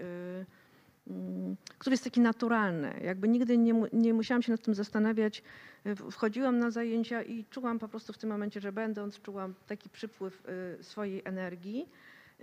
który 1.79 1.95
jest 1.95 2.05
taki 2.05 2.21
naturalny. 2.21 3.01
Jakby 3.05 3.29
nigdy 3.29 3.59
nie, 3.59 3.75
nie 3.93 4.15
musiałam 4.15 4.43
się 4.43 4.53
nad 4.53 4.63
tym 4.63 4.75
zastanawiać. 4.75 5.43
W- 5.85 6.11
Wchodziłam 6.11 6.59
na 6.59 6.71
zajęcia 6.71 7.23
i 7.23 7.45
czułam 7.45 7.79
po 7.79 7.89
prostu 7.89 8.13
w 8.13 8.19
tym 8.19 8.31
momencie, 8.31 8.61
że 8.61 8.73
będąc, 8.73 9.21
czułam 9.21 9.55
taki 9.67 9.91
przypływ 9.91 10.43
y, 10.81 10.85
swojej 10.85 11.23
energii 11.25 11.89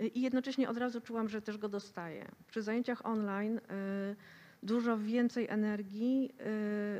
y, 0.00 0.06
i 0.06 0.20
jednocześnie 0.20 0.68
od 0.68 0.76
razu 0.78 1.00
czułam, 1.00 1.28
że 1.28 1.42
też 1.42 1.58
go 1.58 1.68
dostaję. 1.68 2.28
Przy 2.46 2.62
zajęciach 2.62 3.06
online 3.06 3.60
dużo 4.62 4.98
więcej 4.98 5.46
energii 5.48 6.34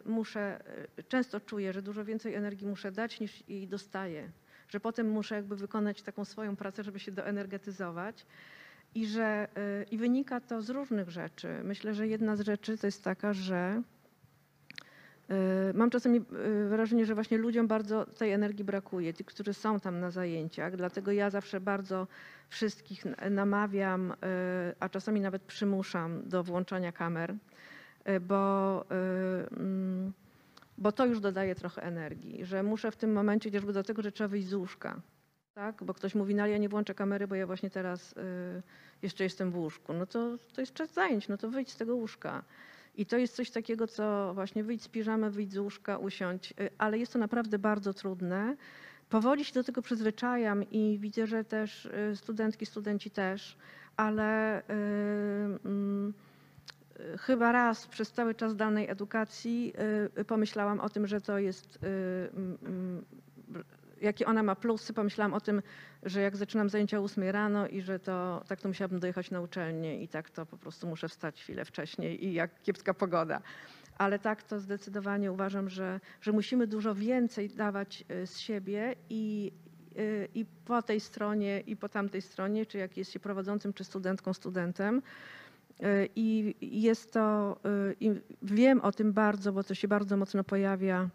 muszę, 0.05 0.61
często 1.09 1.41
czuję, 1.41 1.73
że 1.73 1.83
dużo 1.83 2.05
więcej 2.05 2.35
energii 2.35 2.67
muszę 2.67 2.93
dać 2.93 3.21
niż 3.21 3.49
jej 3.49 3.69
dostaję. 3.69 4.31
Że 4.69 4.81
potem 4.81 5.11
muszę 5.11 5.35
jakby 5.35 5.57
wykonać 5.57 6.03
taką 6.03 6.25
swoją 6.25 6.57
pracę, 6.57 6.83
żeby 6.85 6.99
się 6.99 7.13
doenergetyzować. 7.13 8.27
I 8.95 9.07
że 9.07 9.49
y, 9.83 9.87
i 9.91 9.99
wynika 9.99 10.41
to 10.41 10.63
z 10.63 10.71
różnych 10.71 11.11
rzeczy. 11.11 11.49
Myślę, 11.65 11.95
że 11.95 12.09
jedna 12.09 12.37
z 12.37 12.41
rzeczy 12.41 12.79
to 12.79 12.87
jest 12.87 13.05
taka, 13.05 13.33
że 13.33 13.83
y, 15.31 15.75
mam 15.75 15.91
czasami 15.91 16.19
y, 16.19 16.69
wrażenie, 16.69 17.07
że 17.07 17.15
właśnie 17.15 17.39
ludziom 17.39 17.67
bardzo 17.67 18.07
tej 18.07 18.33
energii 18.33 18.65
brakuje, 18.65 19.13
tych, 19.13 19.27
którzy 19.27 19.55
są 19.55 19.81
tam 19.81 20.01
na 20.01 20.11
zajęciach. 20.11 20.77
Dlatego 20.77 21.13
ja 21.13 21.31
zawsze 21.31 21.61
bardzo 21.61 22.07
wszystkich 22.49 23.05
namawiam, 23.31 24.15
a 24.81 24.89
czasami 24.89 25.21
nawet 25.21 25.43
przymuszam 25.43 26.29
do 26.29 26.43
włączania 26.43 26.93
kamer, 26.93 27.35
bo, 28.21 28.85
mm, 28.91 30.13
bo 30.79 30.93
to 30.93 31.07
już 31.07 31.21
dodaje 31.21 31.55
trochę 31.55 31.83
energii, 31.83 32.45
że 32.45 32.63
muszę 32.63 32.91
w 32.91 32.97
tym 32.97 33.13
momencie, 33.13 33.51
chociażby 33.51 33.73
do 33.73 33.83
tego, 33.83 34.03
że 34.03 34.13
trzeba 34.13 34.29
wyjść 34.29 34.49
z 34.49 34.55
łóżka. 34.55 35.01
Tak? 35.55 35.85
Bo 35.85 35.95
ktoś 35.95 36.15
mówi, 36.15 36.35
no 36.35 36.43
ale 36.43 36.53
ja 36.53 36.59
nie 36.59 36.69
włączę 36.69 36.95
kamery, 36.95 37.27
bo 37.27 37.35
ja 37.35 37.47
właśnie 37.47 37.71
teraz 37.71 38.13
y, 38.13 38.17
jeszcze 39.03 39.25
jestem 39.25 39.51
w 39.51 39.57
łóżku. 39.57 39.93
No 39.93 40.07
to, 40.07 40.39
to 40.55 40.61
jest 40.61 40.75
czas 40.75 40.93
zajęć, 40.93 41.29
no 41.29 41.39
to 41.39 41.51
wyjdź 41.51 41.73
z 41.73 41.77
tego 41.77 41.97
łóżka. 41.97 42.43
I 42.97 43.07
to 43.07 43.19
jest 43.19 43.35
coś 43.35 43.51
takiego, 43.51 43.87
co 43.87 44.35
właśnie 44.35 44.65
wyjdź 44.65 44.83
z 44.83 44.89
piżamy, 44.89 45.31
wyjdź 45.31 45.53
z 45.53 45.59
łóżka, 45.59 45.99
usiądź, 45.99 46.55
y, 46.61 46.71
ale 46.79 46.99
jest 46.99 47.13
to 47.13 47.19
naprawdę 47.19 47.59
bardzo 47.59 47.95
trudne. 47.95 48.57
Powoli 49.11 49.45
się 49.45 49.55
do 49.55 49.65
tego 49.65 49.83
przyzwyczajam 49.83 50.71
i 50.71 50.99
widzę, 51.01 51.27
że 51.27 51.45
też 51.45 51.87
y, 51.87 52.17
studentki, 52.17 52.67
studenci 52.67 53.11
też, 53.11 53.57
ale 53.97 54.63
mm, 54.67 56.15
chyba 57.19 57.53
raz 57.53 57.87
przez 57.87 58.13
cały 58.13 58.35
czas 58.35 58.57
danej 58.57 58.91
edukacji 58.91 59.73
pomyślałam 60.27 60.81
o 60.81 60.89
tym, 60.89 61.07
że 61.07 61.21
to 61.21 61.39
jest, 61.39 61.79
mm, 61.83 62.59
mm, 62.63 63.05
jakie 64.05 64.27
ona 64.27 64.43
ma 64.43 64.55
plusy. 64.55 64.93
Pomyślałam 64.93 65.35
o 65.35 65.41
tym, 65.41 65.63
że 66.03 66.21
jak 66.21 66.37
zaczynam 66.37 66.69
zajęcia 66.69 66.99
o 66.99 67.03
8 67.03 67.25
rano 67.25 67.69
i 67.69 67.83
że 67.83 67.99
to 67.99 68.45
tak 68.49 68.61
to 68.61 68.69
musiałabym 68.69 69.01
dojechać 69.01 69.31
na 69.31 69.41
uczelnię 69.41 70.03
i 70.03 70.09
tak 70.09 70.31
to 70.31 70.47
po 70.47 70.57
prostu 70.57 70.87
muszę 70.87 71.09
wstać 71.09 71.43
chwilę 71.43 71.65
wcześniej 71.65 72.25
i 72.25 72.33
jak 72.33 72.63
kiepska 72.63 72.95
pogoda. 72.95 73.41
Ale 73.99 74.19
tak 74.19 74.43
to 74.43 74.61
zdecydowanie 74.61 75.33
uważam, 75.33 75.69
że, 75.69 76.01
że 76.21 76.33
musimy 76.33 76.67
dużo 76.67 76.95
więcej 76.95 77.49
dawać 77.49 78.05
y, 78.11 78.27
z 78.27 78.39
siebie 78.39 78.95
i, 79.11 79.53
y, 79.99 80.29
i 80.35 80.47
po 80.65 80.83
tej 80.83 81.01
stronie, 81.01 81.61
i 81.61 81.77
po 81.77 81.89
tamtej 81.89 82.23
stronie, 82.23 82.67
czy 82.67 82.79
jak 82.79 82.97
jest 82.97 83.13
się 83.13 83.21
prowadzącym, 83.21 83.73
czy 83.73 83.85
studentką, 83.85 84.35
studentem. 84.35 85.03
Y, 85.83 86.09
I 86.17 86.55
jest 86.61 87.13
to, 87.13 87.57
i 88.01 88.11
wiem 88.43 88.81
o 88.81 88.93
tym 88.93 89.13
bardzo, 89.13 89.53
bo 89.53 89.65
to 89.65 89.75
się 89.75 89.89
bardzo 89.89 90.17
mocno 90.17 90.45
pojawia 90.45 91.09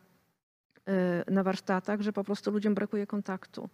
na 1.32 1.44
warsztatach, 1.44 2.02
że 2.02 2.14
po 2.14 2.24
prostu 2.24 2.52
ludziom 2.52 2.74
brakuje 2.76 3.08
kontaktu, 3.08 3.70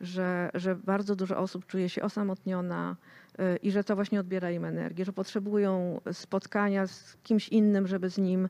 że, 0.00 0.50
że 0.54 0.76
bardzo 0.76 1.16
dużo 1.16 1.38
osób 1.38 1.66
czuje 1.66 1.88
się 1.88 2.02
osamotniona 2.02 2.96
y, 3.40 3.56
i 3.56 3.70
że 3.70 3.84
to 3.84 3.94
właśnie 3.94 4.20
odbiera 4.20 4.50
im 4.50 4.64
energię, 4.64 5.04
że 5.04 5.12
potrzebują 5.12 6.00
spotkania 6.12 6.86
z 6.86 7.16
kimś 7.22 7.48
innym, 7.48 7.86
żeby 7.86 8.10
z 8.10 8.18
nim, 8.18 8.48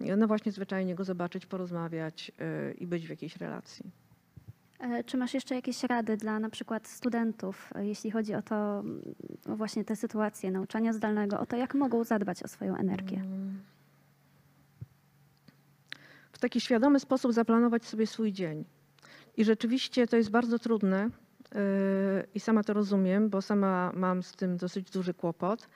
y, 0.00 0.16
no 0.16 0.26
właśnie 0.26 0.52
zwyczajnie 0.52 0.94
go 0.94 1.04
zobaczyć, 1.04 1.46
porozmawiać 1.46 2.32
y, 2.70 2.74
i 2.74 2.86
być 2.86 3.06
w 3.06 3.10
jakiejś 3.10 3.36
relacji. 3.36 3.90
E, 4.80 5.04
Czy 5.04 5.16
masz 5.16 5.34
jeszcze 5.34 5.54
jakieś 5.54 5.82
rady 5.82 6.16
dla 6.16 6.40
na 6.40 6.50
przykład 6.50 6.88
studentów, 6.88 7.70
e, 7.74 7.86
jeśli 7.86 8.10
chodzi 8.10 8.34
o 8.34 8.42
to, 8.42 8.80
mm, 8.80 9.02
o 9.48 9.56
właśnie 9.56 9.84
tę 9.84 9.96
sytuację 9.96 10.50
nauczania 10.50 10.92
zdalnego, 10.92 11.40
o 11.40 11.46
to, 11.46 11.56
jak 11.56 11.74
mogą 11.74 12.04
zadbać 12.04 12.42
o 12.42 12.48
swoją 12.48 12.76
energię? 12.76 13.22
Taki 16.44 16.60
świadomy 16.60 17.00
sposób 17.00 17.32
zaplanować 17.32 17.84
sobie 17.84 18.06
swój 18.06 18.32
dzień. 18.32 18.64
I 19.36 19.44
rzeczywiście 19.44 20.06
to 20.06 20.16
jest 20.16 20.30
bardzo 20.30 20.58
trudne 20.58 21.10
yy, 21.54 21.60
i 22.34 22.40
sama 22.40 22.64
to 22.64 22.72
rozumiem, 22.72 23.28
bo 23.28 23.42
sama 23.42 23.92
mam 23.94 24.22
z 24.22 24.32
tym 24.32 24.56
dosyć 24.56 24.90
duży 24.90 25.14
kłopot, 25.14 25.68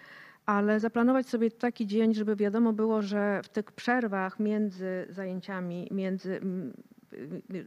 ale 0.47 0.81
zaplanować 0.81 1.29
sobie 1.29 1.51
taki 1.51 1.87
dzień, 1.87 2.15
żeby 2.15 2.37
wiadomo 2.37 2.73
było, 2.73 3.03
że 3.03 3.41
w 3.45 3.49
tych 3.49 3.73
przerwach 3.73 4.41
między 4.41 5.07
zajęciami, 5.09 5.89
między 5.91 6.37
mm, 6.37 6.73
y, 7.13 7.67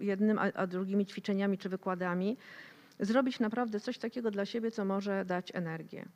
jednym 0.00 0.38
a, 0.38 0.42
a 0.42 0.66
drugimi 0.66 1.06
ćwiczeniami 1.06 1.58
czy 1.58 1.68
wykładami, 1.68 2.36
zrobić 3.00 3.40
naprawdę 3.40 3.80
coś 3.80 3.98
takiego 3.98 4.30
dla 4.30 4.46
siebie, 4.46 4.70
co 4.70 4.84
może 4.84 5.24
dać 5.24 5.50
energię. 5.54 6.08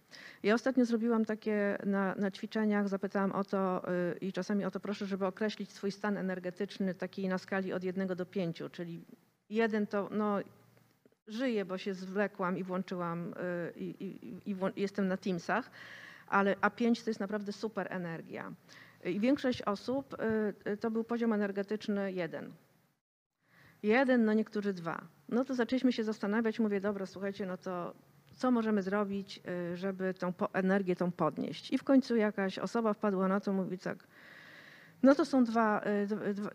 Ja 0.42 0.54
ostatnio 0.54 0.84
zrobiłam 0.84 1.24
takie 1.24 1.78
na, 1.86 2.14
na 2.14 2.30
ćwiczeniach, 2.30 2.88
zapytałam 2.88 3.32
o 3.32 3.44
to 3.44 3.82
y, 4.14 4.18
i 4.18 4.32
czasami 4.32 4.64
o 4.64 4.70
to 4.70 4.80
proszę, 4.80 5.06
żeby 5.06 5.26
określić 5.26 5.72
swój 5.72 5.92
stan 5.92 6.16
energetyczny 6.16 6.94
taki 6.94 7.28
na 7.28 7.38
skali 7.38 7.72
od 7.72 7.84
jednego 7.84 8.14
do 8.14 8.26
pięciu, 8.26 8.68
czyli 8.68 9.04
jeden 9.50 9.86
to 9.86 10.08
no, 10.10 10.38
żyję, 11.26 11.64
bo 11.64 11.78
się 11.78 11.94
zwlekłam 11.94 12.58
i 12.58 12.62
włączyłam 12.62 13.32
y, 13.32 13.72
i, 13.76 14.16
i, 14.46 14.56
jestem 14.76 15.08
na 15.08 15.16
Teamsach, 15.16 15.70
ale 16.26 16.56
a 16.60 16.70
pięć 16.70 17.02
to 17.02 17.10
jest 17.10 17.20
naprawdę 17.20 17.52
super 17.52 17.86
energia. 17.90 18.52
I 19.04 19.20
większość 19.20 19.62
osób 19.62 20.16
y, 20.66 20.76
to 20.76 20.90
był 20.90 21.04
poziom 21.04 21.32
energetyczny 21.32 22.12
jeden. 22.12 22.52
Jeden, 23.82 24.24
no 24.24 24.32
niektórzy 24.32 24.72
dwa. 24.72 25.06
No 25.32 25.44
to 25.44 25.54
zaczęliśmy 25.54 25.92
się 25.92 26.04
zastanawiać, 26.04 26.60
mówię, 26.60 26.80
dobra, 26.80 27.06
słuchajcie, 27.06 27.46
no 27.46 27.56
to 27.56 27.94
co 28.36 28.50
możemy 28.50 28.82
zrobić, 28.82 29.40
y, 29.72 29.76
żeby 29.76 30.14
tą 30.14 30.32
energię 30.52 30.96
tą 30.96 31.12
podnieść. 31.12 31.72
I 31.72 31.78
w 31.78 31.84
końcu 31.84 32.16
jakaś 32.16 32.58
osoba 32.58 32.92
wpadła 32.92 33.28
na 33.28 33.40
to, 33.40 33.52
mówi 33.52 33.78
tak, 33.78 34.06
no 35.02 35.14
to 35.14 35.24
są 35.24 35.44
dwa, 35.44 35.82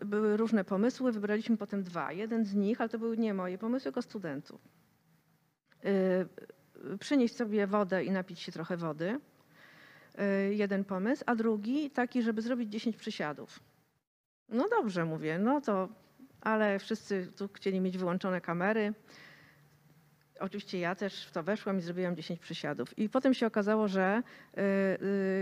y, 0.00 0.06
były 0.06 0.36
różne 0.36 0.64
pomysły, 0.64 1.12
wybraliśmy 1.12 1.56
potem 1.56 1.82
dwa. 1.82 2.12
Jeden 2.12 2.44
z 2.44 2.54
nich, 2.54 2.80
ale 2.80 2.88
to 2.88 2.98
były 2.98 3.16
nie 3.16 3.34
moje 3.34 3.58
pomysły, 3.58 3.84
tylko 3.84 4.02
studentów. 4.02 4.60
Y, 5.84 6.98
Przynieść 6.98 7.36
sobie 7.36 7.66
wodę 7.66 8.04
i 8.04 8.10
napić 8.10 8.40
się 8.40 8.52
trochę 8.52 8.76
wody. 8.76 9.20
Jeden 10.50 10.84
pomysł, 10.84 11.22
a 11.26 11.34
drugi 11.34 11.90
taki, 11.90 12.22
żeby 12.22 12.42
zrobić 12.42 12.72
10 12.72 12.96
przysiadów. 12.96 13.60
No 14.48 14.68
dobrze, 14.68 15.04
mówię, 15.04 15.38
no 15.38 15.60
to, 15.60 15.88
ale 16.40 16.78
wszyscy 16.78 17.32
tu 17.36 17.48
chcieli 17.54 17.80
mieć 17.80 17.98
wyłączone 17.98 18.40
kamery. 18.40 18.94
Oczywiście 20.40 20.78
ja 20.78 20.94
też 20.94 21.26
w 21.26 21.32
to 21.32 21.42
weszłam 21.42 21.78
i 21.78 21.80
zrobiłam 21.80 22.16
10 22.16 22.40
przysiadów. 22.40 22.98
I 22.98 23.08
potem 23.08 23.34
się 23.34 23.46
okazało, 23.46 23.88
że 23.88 24.22
y, 24.58 24.60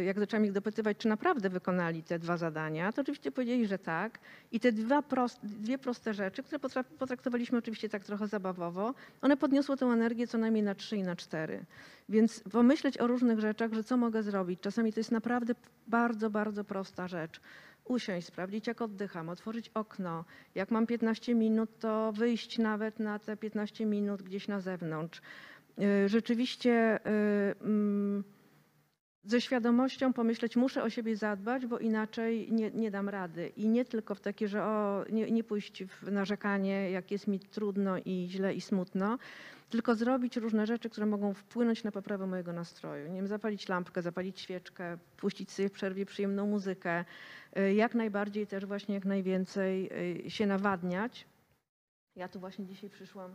y, 0.01 0.05
jak 0.05 0.19
zaczęłam 0.19 0.45
ich 0.45 0.53
dopytywać, 0.53 0.97
czy 0.97 1.09
naprawdę 1.09 1.51
wykonali 1.51 2.03
te 2.03 2.19
dwa 2.19 2.37
zadania, 2.37 2.93
to 2.93 3.03
oczywiście 3.03 3.33
powiedzieli, 3.33 3.67
że 3.67 3.79
tak. 3.79 4.19
I 4.53 4.61
te 4.61 4.73
dwa 4.73 5.03
prost, 5.03 5.39
dwie 5.43 5.79
proste 5.79 6.15
rzeczy, 6.15 6.43
które 6.43 6.59
potra- 6.59 6.85
potraktowaliśmy 6.99 7.59
oczywiście 7.59 7.89
tak 7.89 8.05
trochę 8.05 8.27
zabawowo, 8.27 8.95
one 9.23 9.37
podniosły 9.37 9.77
tę 9.77 9.87
energię 9.87 10.27
co 10.27 10.39
najmniej 10.39 10.63
na 10.63 10.75
3 10.75 10.97
i 10.97 11.03
na 11.03 11.17
4. 11.17 11.65
Więc 12.09 12.41
pomyśleć 12.53 12.99
o 12.99 13.07
różnych 13.07 13.41
rzeczach, 13.41 13.73
że 13.73 13.85
co 13.85 13.97
mogę 13.97 14.23
zrobić. 14.23 14.61
Czasami 14.61 14.93
to 14.93 15.01
jest 15.01 15.13
naprawdę 15.13 15.55
bardzo, 15.87 16.31
bardzo 16.31 16.65
prosta 16.65 17.09
rzecz. 17.09 17.41
Usiąść, 17.89 18.27
sprawdzić 18.27 18.67
jak 18.67 18.83
oddycham, 18.83 19.29
otworzyć 19.29 19.71
okno. 19.75 20.25
Jak 20.55 20.71
mam 20.71 20.87
15 20.87 21.35
minut, 21.35 21.79
to 21.79 22.13
wyjść 22.13 22.59
nawet 22.59 22.99
na 23.01 23.19
te 23.19 23.37
15 23.37 23.87
minut 23.87 24.23
gdzieś 24.23 24.49
na 24.49 24.61
zewnątrz. 24.61 25.21
Y, 25.79 26.09
Rzeczywiście 26.09 26.99
y, 27.07 27.55
mm, 27.61 28.25
ze 29.27 29.41
świadomością 29.41 30.13
pomyśleć, 30.13 30.57
muszę 30.57 30.83
o 30.83 30.91
siebie 30.91 31.17
zadbać, 31.17 31.67
bo 31.67 31.79
inaczej 31.79 32.53
nie, 32.53 32.71
nie 32.71 32.91
dam 32.91 33.09
rady. 33.09 33.53
I 33.57 33.69
nie 33.69 33.85
tylko 33.85 34.15
w 34.15 34.21
takie, 34.21 34.49
że 34.49 34.65
o, 34.65 35.05
nie, 35.11 35.31
nie 35.31 35.45
pójść 35.45 35.85
w 35.85 36.13
narzekanie, 36.13 36.91
jak 36.91 37.11
jest 37.11 37.27
mi 37.27 37.41
trudno 37.41 37.99
i 38.05 38.29
źle 38.31 38.55
i 38.55 38.61
smutno, 38.61 39.19
tylko 39.71 39.95
zrobić 39.95 40.37
różne 40.37 40.67
rzeczy, 40.67 40.91
które 40.91 41.07
mogą 41.07 41.35
wpłynąć 41.35 41.85
na 41.85 41.93
poprawę 41.93 42.27
mojego 42.27 42.53
nastroju. 42.53 43.09
Nie 43.09 43.17
wiem, 43.17 43.27
zapalić 43.27 43.69
lampkę, 43.69 44.03
zapalić 44.03 44.41
świeczkę, 44.41 44.99
puścić 45.17 45.51
sobie 45.51 45.69
w 45.69 45.73
przerwie 45.73 46.07
przyjemną 46.07 46.47
muzykę, 46.47 47.05
y, 47.59 47.75
jak 47.75 47.95
najbardziej 47.95 48.47
też 48.47 48.67
właśnie 48.67 48.95
jak 48.95 49.05
najwięcej 49.05 49.91
y, 50.27 50.31
się 50.31 50.47
nawadniać. 50.47 51.27
Ja 52.17 52.29
tu 52.29 52.41
właśnie 52.41 52.67
dzisiaj 52.67 52.91
przyszłam 52.91 53.35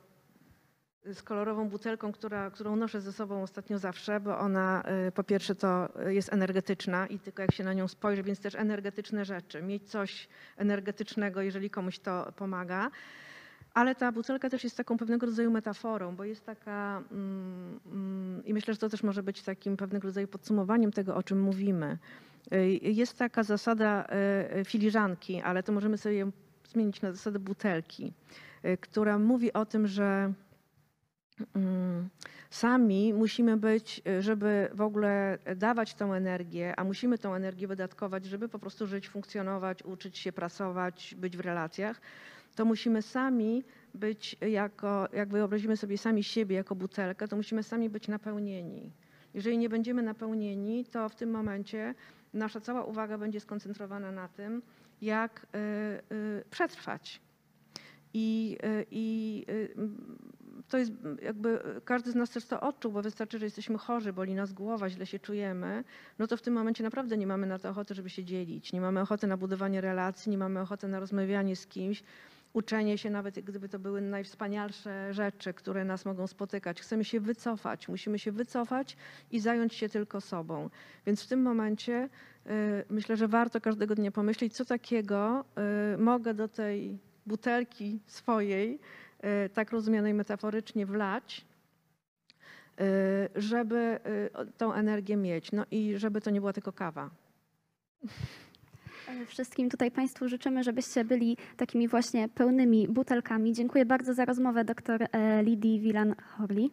z 1.06 1.24
kolorową 1.24 1.70
butelką, 1.70 2.12
która, 2.12 2.52
którą 2.52 2.76
noszę 2.76 3.02
ze 3.02 3.12
sobą 3.14 3.44
ostatnio 3.44 3.80
zawsze, 3.80 4.20
bo 4.20 4.40
ona 4.40 4.84
y, 5.08 5.12
po 5.12 5.24
pierwsze 5.24 5.56
to 5.56 5.90
jest 6.08 6.34
energetyczna 6.34 7.08
i 7.08 7.20
tylko 7.20 7.42
jak 7.42 7.52
się 7.52 7.64
na 7.64 7.74
nią 7.74 7.88
spojrzy, 7.88 8.24
więc 8.24 8.40
też 8.40 8.56
energetyczne 8.56 9.26
rzeczy. 9.26 9.62
Mieć 9.62 9.90
coś 9.90 10.28
energetycznego, 10.58 11.42
jeżeli 11.42 11.70
komuś 11.70 12.00
to 12.00 12.32
pomaga. 12.36 12.92
Ale 13.74 13.96
ta 13.96 14.12
butelka 14.12 14.50
też 14.50 14.64
jest 14.64 14.78
taką 14.78 14.98
pewnego 14.98 15.26
rodzaju 15.26 15.52
metaforą, 15.52 16.16
bo 16.16 16.24
jest 16.24 16.46
taka, 16.46 17.04
mm, 17.12 17.80
mm, 17.86 18.46
i 18.46 18.54
myślę, 18.54 18.74
że 18.74 18.80
to 18.80 18.90
też 18.90 19.04
może 19.04 19.24
być 19.24 19.42
takim 19.42 19.78
pewnego 19.78 20.08
rodzaju 20.08 20.28
podsumowaniem 20.28 20.92
tego, 20.92 21.16
o 21.16 21.24
czym 21.24 21.42
mówimy. 21.42 21.98
Y, 22.54 22.80
Jest 22.82 23.18
taka 23.18 23.44
zasada 23.44 24.06
y, 24.54 24.58
y, 24.58 24.66
filiżanki, 24.66 25.42
ale 25.42 25.64
to 25.64 25.72
możemy 25.72 25.98
sobie 25.98 26.18
ją 26.18 26.32
zmienić 26.68 27.02
na 27.02 27.12
zasadę 27.12 27.40
butelki, 27.40 28.14
y, 28.66 28.78
która 28.78 29.20
mówi 29.20 29.54
o 29.54 29.66
tym, 29.66 29.88
że 29.88 30.34
sami 32.50 33.14
musimy 33.14 33.58
być, 33.58 34.02
y, 34.08 34.22
żeby 34.22 34.70
w 34.74 34.82
ogóle 34.82 35.38
dawać 35.56 35.94
tą 35.94 36.14
energię, 36.14 36.74
a 36.80 36.84
musimy 36.84 37.18
tą 37.18 37.34
energię 37.34 37.68
wydatkować, 37.68 38.26
żeby 38.26 38.50
po 38.50 38.60
prostu 38.60 38.88
żyć, 38.88 39.10
funkcjonować, 39.10 39.84
uczyć 39.84 40.18
się, 40.18 40.32
pracować, 40.32 41.16
być 41.18 41.38
w 41.38 41.40
relacjach, 41.40 42.02
to 42.56 42.66
musimy 42.66 43.02
sami 43.02 43.64
być 43.94 44.38
jako, 44.42 45.08
jak 45.14 45.30
wyobrazimy 45.30 45.78
sobie 45.78 45.98
sami 45.98 46.24
siebie 46.24 46.56
jako 46.56 46.76
butelkę, 46.76 47.28
to 47.28 47.36
musimy 47.36 47.64
sami 47.64 47.90
być 47.90 48.08
napełnieni. 48.08 48.92
Jeżeli 49.34 49.58
nie 49.58 49.70
będziemy 49.70 50.02
napełnieni, 50.02 50.86
to 50.86 51.10
w 51.10 51.16
tym 51.16 51.32
momencie 51.32 51.96
nasza 52.34 52.62
cała 52.62 52.84
uwaga 52.84 53.18
będzie 53.18 53.40
skoncentrowana 53.40 54.12
na 54.12 54.28
tym, 54.28 54.62
jak 55.02 55.48
y, 55.56 56.16
y, 56.16 56.44
przetrwać. 56.50 57.22
I, 58.14 58.58
y, 58.66 58.86
i 58.92 59.46
y, 59.50 59.74
m, 59.78 60.18
to 60.70 60.78
jest 60.78 60.92
jakby 61.22 61.60
każdy 61.86 62.12
z 62.12 62.16
nas 62.16 62.30
też 62.30 62.46
to 62.46 62.62
odczuł, 62.62 62.92
bo 62.92 63.02
wystarczy, 63.02 63.40
że 63.40 63.46
jesteśmy 63.46 63.78
chorzy, 63.78 64.14
boli 64.14 64.36
nas 64.36 64.54
głowa, 64.54 64.90
źle 64.90 65.06
się 65.06 65.20
czujemy, 65.20 65.84
no 66.20 66.28
to 66.28 66.38
w 66.38 66.42
tym 66.42 66.54
momencie 66.54 66.84
naprawdę 66.84 67.18
nie 67.18 67.28
mamy 67.28 67.48
na 67.48 67.60
to 67.60 67.70
ochoty, 67.70 67.96
żeby 67.96 68.10
się 68.10 68.24
dzielić. 68.24 68.74
Nie 68.74 68.82
mamy 68.82 69.02
ochoty 69.02 69.28
na 69.28 69.38
budowanie 69.38 69.82
relacji, 69.82 70.30
nie 70.30 70.38
mamy 70.38 70.60
ochoty 70.60 70.88
na 70.88 71.00
rozmawianie 71.00 71.56
z 71.56 71.68
kimś, 71.68 72.04
uczenie 72.54 72.98
się, 72.98 73.10
nawet 73.10 73.40
gdyby 73.40 73.70
to 73.70 73.80
były 73.80 74.02
najwspanialsze 74.02 75.14
rzeczy, 75.14 75.54
które 75.54 75.86
nas 75.86 76.06
mogą 76.06 76.28
spotykać. 76.28 76.82
Chcemy 76.82 77.06
się 77.06 77.20
wycofać, 77.20 77.88
musimy 77.88 78.20
się 78.20 78.32
wycofać 78.32 78.98
i 79.32 79.40
zająć 79.40 79.74
się 79.74 79.90
tylko 79.90 80.22
sobą. 80.22 80.70
Więc 81.06 81.24
w 81.24 81.28
tym 81.28 81.42
momencie 81.42 82.10
y, 82.48 82.50
myślę, 82.90 83.18
że 83.18 83.28
warto 83.28 83.62
każdego 83.62 83.96
dnia 83.96 84.12
pomyśleć, 84.12 84.56
co 84.56 84.66
takiego 84.66 85.46
mogę 85.98 86.34
do 86.34 86.48
tej 86.48 87.00
butelki 87.26 88.00
swojej, 88.06 88.80
y, 89.46 89.50
tak 89.50 89.72
rozumianej 89.72 90.14
metaforycznie, 90.14 90.86
wlać, 90.86 91.46
y, 92.82 93.42
żeby 93.42 94.00
y, 94.50 94.52
tą 94.58 94.74
energię 94.74 95.18
mieć. 95.18 95.52
No 95.52 95.66
i 95.72 95.98
żeby 95.98 96.22
to 96.22 96.30
nie 96.30 96.40
była 96.40 96.54
tylko 96.54 96.74
kawa. 96.74 97.10
E, 99.08 99.26
Wszystkim 99.26 99.70
tutaj 99.70 99.92
Państwu 99.92 100.28
życzymy, 100.28 100.64
żebyście 100.64 101.06
byli 101.06 101.38
takimi 101.58 101.88
właśnie 101.88 102.30
pełnymi 102.30 102.88
butelkami. 102.88 103.54
Dziękuję 103.54 103.86
bardzo 103.86 104.14
za 104.14 104.26
rozmowę 104.26 104.66
dr 104.66 105.08
e, 105.12 105.44
Lidii 105.44 105.82
Wilan-Horli. 105.82 106.70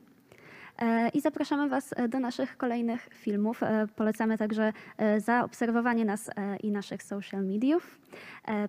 E, 0.79 1.09
I 1.09 1.21
zapraszamy 1.21 1.69
Was 1.69 1.95
e, 1.97 2.09
do 2.09 2.21
naszych 2.21 2.57
kolejnych 2.57 3.09
filmów. 3.13 3.63
E, 3.63 3.87
Polecamy 3.97 4.39
także 4.39 4.73
zaobserwowanie 5.19 6.05
nas 6.05 6.31
i 6.63 6.71
naszych 6.71 7.03
social 7.03 7.45
mediów, 7.45 7.99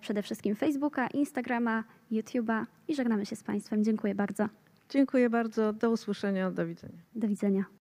przede 0.01 0.21
wszystkim 0.21 0.55
Facebooka, 0.55 1.07
Instagrama, 1.07 1.83
YouTube'a 2.11 2.65
i 2.87 2.95
żegnamy 2.95 3.25
się 3.25 3.35
z 3.35 3.43
Państwem. 3.43 3.83
Dziękuję 3.83 4.15
bardzo. 4.15 4.49
Dziękuję 4.89 5.29
bardzo. 5.29 5.73
Do 5.73 5.91
usłyszenia. 5.91 6.51
Do 6.51 6.67
widzenia. 6.67 6.99
Do 7.15 7.27
widzenia. 7.27 7.78